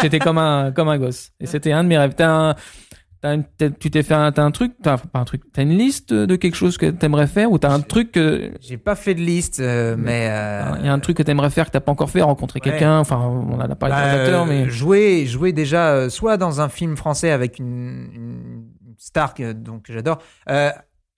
[0.00, 1.30] J'étais comme un, comme un gosse.
[1.40, 2.14] Et c'était un de mes rêves.
[3.22, 3.36] T'as
[3.78, 6.34] tu t'es fait un, t'as un truc, t'as, pas un truc, t'as une liste de
[6.34, 9.60] quelque chose que t'aimerais faire ou t'as un truc que, J'ai pas fait de liste,
[9.60, 12.10] euh, mais euh, il y a un truc que t'aimerais faire que t'as pas encore
[12.10, 12.70] fait, rencontrer Ouais.
[12.70, 12.98] quelqu'un.
[12.98, 14.62] Enfin, on en a parlé bah, acteurs, mais.
[14.64, 18.64] euh, jouer, jouer déjà euh, soit dans un film français avec une, une
[18.98, 20.18] star que, donc j'adore.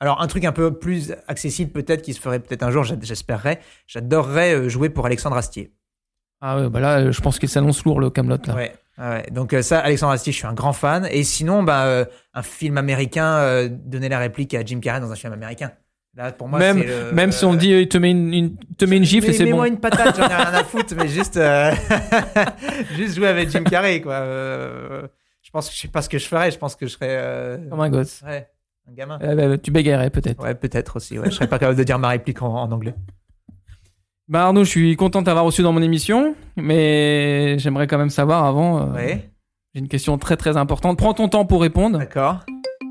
[0.01, 3.61] Alors un truc un peu plus accessible peut-être qui se ferait peut-être un jour, j'espérerais.
[3.87, 5.73] J'adorerais jouer pour Alexandre Astier.
[6.43, 8.55] Ah ouais, bah là, je pense qu'il s'annonce lourd le Camelot là.
[8.55, 9.25] Ouais, ouais.
[9.31, 11.07] Donc euh, ça, Alexandre Astier, je suis un grand fan.
[11.11, 15.11] Et sinon, bah, euh, un film américain, euh, donner la réplique à Jim Carrey dans
[15.13, 15.73] un film américain.
[16.17, 18.57] Là, pour moi, même, le- même si on te dit, il te met une, une-
[18.79, 19.51] te met une gifle et c'est bon.
[19.51, 21.73] Mets-moi une patate, j'en ai rien à foutre, mais juste, euh,
[22.97, 24.15] juste jouer avec Jim Carrey, quoi.
[24.15, 25.09] Euh,
[25.43, 26.51] je pense que je sais pas ce que je ferais.
[26.53, 28.23] Je pense que je serais, euh, Comme un gosse.
[28.27, 28.49] ouais,
[28.89, 29.19] un gamin.
[29.23, 30.43] Euh, bah, tu bégayerais peut-être.
[30.43, 31.19] Ouais, peut-être aussi.
[31.19, 31.27] Ouais.
[31.27, 32.95] Je serais pas capable de dire ma réplique en, en anglais.
[34.29, 38.11] Bah Arnaud, je suis content de t'avoir reçu dans mon émission, mais j'aimerais quand même
[38.11, 38.81] savoir avant.
[38.81, 39.29] euh, Ouais,
[39.75, 40.97] J'ai une question très très importante.
[40.97, 41.99] Prends ton temps pour répondre.
[41.99, 42.41] d'accord.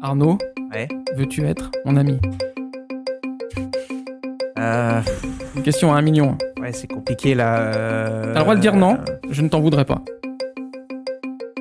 [0.04, 0.38] Arnaud,
[0.72, 0.88] Ouais.
[1.16, 2.20] veux-tu être mon ami?
[4.60, 5.02] Euh,
[5.56, 6.38] Une question à un million.
[6.62, 7.60] ouais, c'est compliqué là.
[7.62, 10.02] euh, T'as le droit de dire non, je ne t'en voudrais pas.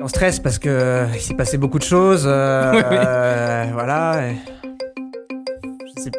[0.01, 2.25] On stresse parce que euh, il s'est passé beaucoup de choses.
[2.27, 3.71] euh, Oui, oui.
[3.73, 4.21] voilà.
[5.95, 6.11] Je sais.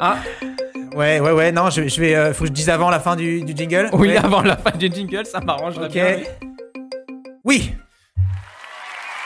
[0.00, 0.16] Ah.
[0.98, 1.52] Ouais, ouais, ouais.
[1.52, 2.14] Non, je, je vais.
[2.16, 3.88] euh, faut que je dise avant la fin du, du jingle.
[3.92, 4.16] Oui, Ouais.
[4.16, 5.92] avant la fin du jingle, ça m'arrangerait Ok.
[5.92, 6.16] bien.
[7.44, 7.72] Oui.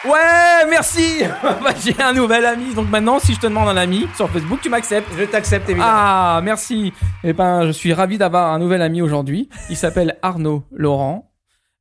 [0.05, 4.07] Ouais, merci Bah, J'ai un nouvel ami, donc maintenant, si je te demande un ami
[4.17, 5.09] sur Facebook, tu m'acceptes.
[5.17, 5.91] Je t'accepte évidemment.
[5.95, 6.93] Ah, merci.
[7.23, 9.49] Eh ben, je suis ravi d'avoir un nouvel ami aujourd'hui.
[9.71, 11.31] Il s'appelle Arnaud Laurent.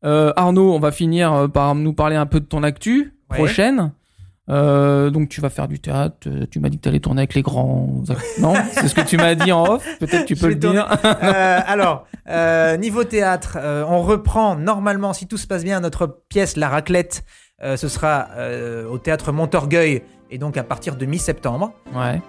[0.06, 3.38] Euh, Arnaud, on va finir euh, par nous parler un peu de ton actu Ouais.
[3.38, 3.92] prochaine.
[4.50, 6.28] Euh, donc tu vas faire du théâtre.
[6.28, 8.04] euh, Tu m'as dit que tu allais tourner avec les grands.
[8.40, 9.86] Non, c'est ce que tu m'as dit en off.
[10.00, 10.78] Peut-être tu peux le tourner.
[10.80, 10.88] dire.
[11.24, 12.08] Euh, alors,
[12.80, 17.24] niveau théâtre, on reprend normalement, si tout se passe bien, notre pièce La Raclette.
[17.62, 18.28] ce sera
[18.92, 21.74] au théâtre Montorgueil et donc à partir de mi-septembre.
[21.94, 22.20] Ouais.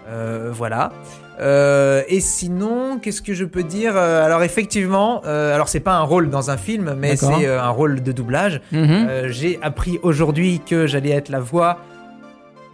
[0.50, 0.92] Voilà.
[1.40, 6.02] Euh, et sinon, qu'est-ce que je peux dire Alors effectivement, euh, alors c'est pas un
[6.02, 8.60] rôle dans un film, mais c'est euh, un rôle de doublage.
[8.72, 9.28] Mhm.
[9.28, 11.78] J'ai appris aujourd'hui que j'allais être la voix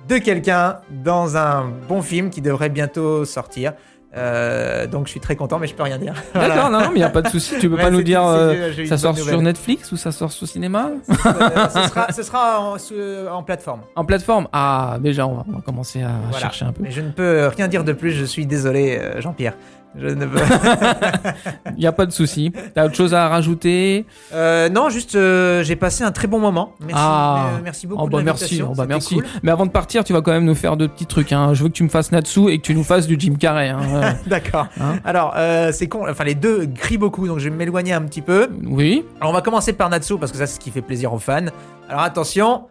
[0.09, 3.73] de quelqu'un dans un bon film qui devrait bientôt sortir.
[4.17, 6.15] Euh, donc je suis très content, mais je peux rien dire.
[6.33, 6.49] Voilà.
[6.55, 7.57] D'accord, non, non, mais il n'y a pas de souci.
[7.61, 8.25] Tu peux Ouais, pas nous dire.
[8.27, 9.43] euh, ça sort sur.
[9.43, 10.91] Netflix ou ça sort au cinéma
[11.27, 13.81] Euh, ce sera, ce sera en, ce- en plateforme.
[13.97, 16.39] En plateforme Ah, déjà, on va, on va commencer à Voilà.
[16.39, 16.83] chercher un peu.
[16.85, 18.13] Mais je ne peux rien dire de plus.
[18.13, 19.55] Je suis désolé, euh, Jean-Pierre.
[19.97, 20.39] Je ne peux.
[21.76, 22.53] Il n'y a pas de souci.
[22.74, 26.74] T'as autre chose à rajouter Euh, non, juste, euh, j'ai passé un très bon moment.
[26.80, 27.49] Merci, Ah.
[27.55, 28.03] euh, merci beaucoup.
[28.05, 29.14] Oh de bah merci, oh bah merci.
[29.16, 29.24] cool.
[29.43, 31.32] Mais avant de partir, tu vas quand même nous faire deux petits trucs.
[31.32, 31.55] Hein.
[31.55, 33.70] Je veux que tu me fasses Natsu et que tu nous fasses du Jim Carrey.
[33.70, 34.16] Hein.
[34.26, 34.66] D'accord.
[34.80, 36.07] Hein Alors, euh, c'est con.
[36.09, 38.49] Enfin, les deux crient beaucoup, donc je vais m'éloigner un petit peu.
[38.66, 39.05] oui.
[39.20, 41.18] Alors, on va commencer par Natsu parce que ça, c'est ce qui fait plaisir aux
[41.18, 41.47] fans.
[41.89, 42.66] Alors, attention.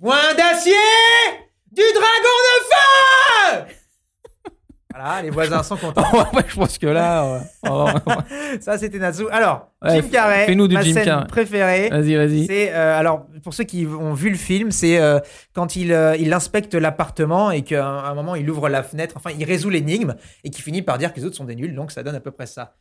[0.00, 0.72] Point d'acier
[1.72, 3.74] du dragon de feu.
[4.92, 6.02] Voilà, les voisins sont contents.
[6.34, 7.24] ouais, je pense que là.
[7.32, 7.40] ouais.
[7.70, 7.86] Oh,
[8.60, 9.24] Ça, c'était Natsu.
[9.30, 11.26] Alors, Ouais, Jim Carrey, fais-nous du ma Jim scène Carrey.
[11.28, 11.88] préférée.
[11.88, 12.46] vas-y, vas-y.
[12.46, 15.20] C'est euh, alors pour ceux qui ont vu le film, c'est euh,
[15.54, 19.14] quand il euh, il inspecte l'appartement et qu'à un, un moment il ouvre la fenêtre,
[19.16, 21.74] enfin il résout l'énigme et qui finit par dire que les autres sont des nuls,
[21.74, 22.74] donc ça donne à peu près ça.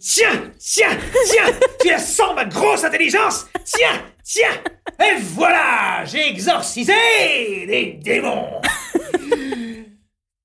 [0.00, 0.96] Tiens, tiens,
[1.26, 4.48] tiens, tu la sens ma grosse intelligence Tiens, tiens,
[5.00, 6.94] et voilà, j'ai exorcisé
[7.66, 8.60] les démons.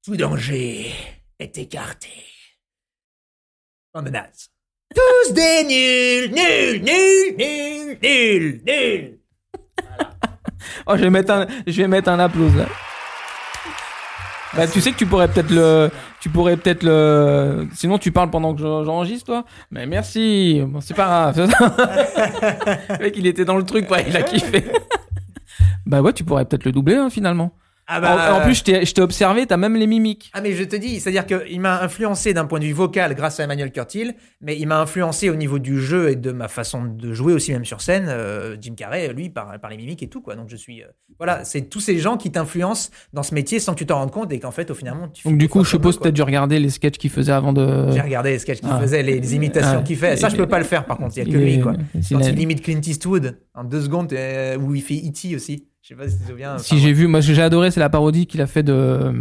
[0.08, 0.90] Tout danger
[1.38, 2.08] est écarté.
[3.94, 4.48] En menace.
[4.96, 9.20] Tous des nuls, nuls, nuls, nuls, nuls, nuls.
[10.88, 12.68] Oh, je vais mettre un, je vais mettre un applause là.
[14.56, 15.92] Bah, tu sais que tu pourrais peut-être le,
[16.22, 19.44] tu pourrais peut-être le, sinon tu parles pendant que j'en- j'enregistre toi.
[19.72, 21.38] Mais merci, bon, c'est pas grave.
[22.92, 24.72] le mec, il était dans le truc, quoi, il a kiffé.
[25.86, 27.54] bah ouais, tu pourrais peut-être le doubler hein, finalement.
[27.90, 30.30] Ah En, en plus, je t'ai observé, t'as même les mimiques.
[30.34, 33.40] Ah mais je te dis, c'est-à-dire qu'il m'a influencé d'un point de vue vocal grâce
[33.40, 36.84] à Emmanuel Curtil, mais il m'a influencé au niveau du jeu et de ma façon
[36.84, 38.08] de jouer aussi même sur scène.
[38.10, 40.36] euh, Jim Carrey, lui, par, par les mimiques et tout quoi.
[40.36, 43.72] Donc je suis, euh, voilà, c'est tous ces gens qui t'influencent dans ce métier sans
[43.74, 45.26] que tu t'en rendes compte et qu'en fait au finalement tu.
[45.28, 47.92] Donc du coup, je suppose que t'as dû regarder les sketchs qu'il faisait avant de.
[47.94, 48.80] J'ai regardé les sketchs qu'il Ah.
[48.82, 49.84] faisait, les, les imitations Ah.
[49.84, 50.18] qu'il fait.
[50.18, 51.16] Ça, je peux pas le faire par contre.
[51.16, 51.72] Il y a que Il lui quoi.
[52.12, 55.36] Quand il imite Clint Eastwood en deux secondes, euh, où il fait E.T.
[55.36, 55.68] aussi.
[55.88, 56.58] Je sais pas si tu te souviens.
[56.58, 58.74] Si j'ai vu, moi ce que j'ai adoré, c'est la parodie qu'il a fait de
[58.74, 59.14] euh,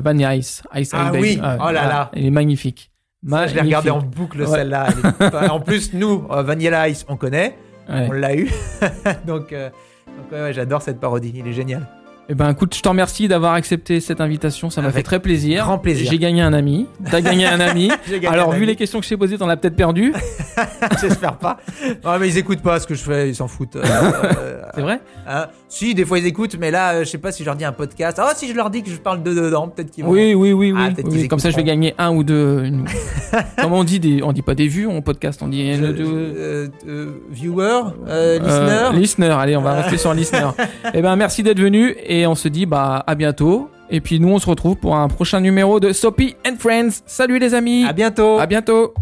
[0.00, 0.62] Vanilla Ice.
[0.74, 2.10] Ice Ah oui, oh là là.
[2.14, 2.90] Il est magnifique.
[3.26, 4.46] ça, je l'ai regardé en boucle Ouais.
[4.46, 4.88] celle-là.
[5.20, 7.56] Elle est en plus, nous, euh, Vanilla Ice, on connaît.
[7.88, 8.08] Ouais.
[8.10, 8.50] On l'a eu.
[9.26, 9.70] donc, euh,
[10.06, 11.32] donc ouais, ouais, j'adore cette parodie.
[11.34, 11.88] Il est génial.
[12.28, 15.64] Eh ben écoute, je te remercie d'avoir accepté cette invitation, ça m'a fait très plaisir.
[15.64, 16.08] grand plaisir.
[16.10, 16.86] J'ai gagné un ami.
[17.10, 17.90] T'as gagné un ami.
[18.08, 18.66] J'ai gagné Alors un vu ami.
[18.68, 20.14] les questions que je t'ai posées, t'en as peut-être perdu.
[21.00, 21.58] J'espère pas.
[22.04, 23.74] Non, mais ils écoutent pas ce que je fais, ils s'en foutent.
[23.76, 25.46] Euh, euh, C'est vrai hein.
[25.68, 27.64] Si, des fois ils écoutent, mais là, euh, je sais pas si je leur dis
[27.64, 28.18] un podcast.
[28.22, 30.10] Ah, si je leur dis que je parle de dedans, peut-être qu'ils vont.
[30.10, 30.78] Oui, oui, oui, oui.
[30.80, 32.62] Ah, Oui, qu'ils Comme ça, je vais gagner un ou deux.
[32.64, 32.84] une-
[33.60, 34.22] Comment on dit des...
[34.22, 38.38] On dit pas des vues en podcast, on dit Je- deux- euh, euh, viewer, euh,
[38.38, 38.70] listener.
[38.70, 40.50] Euh, listener, allez, on va rester sur listener.
[40.94, 43.70] Eh ben, merci d'être venu et on se dit bah à bientôt.
[43.90, 47.02] Et puis nous, on se retrouve pour un prochain numéro de Soapy and Friends.
[47.06, 47.84] Salut les amis.
[47.84, 48.38] À bientôt.
[48.38, 48.94] À bientôt.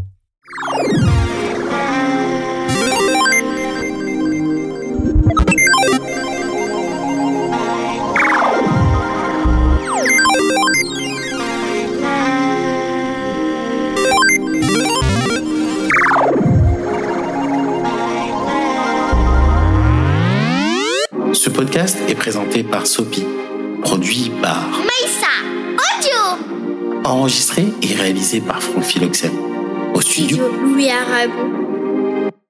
[21.50, 23.24] Ce podcast est présenté par Sopi,
[23.82, 25.26] produit par Maïssa
[25.72, 27.02] Audio.
[27.04, 29.36] Enregistré et réalisé par Franck Philoxène.
[29.92, 30.38] Au studio.
[30.62, 31.69] Louis Aragon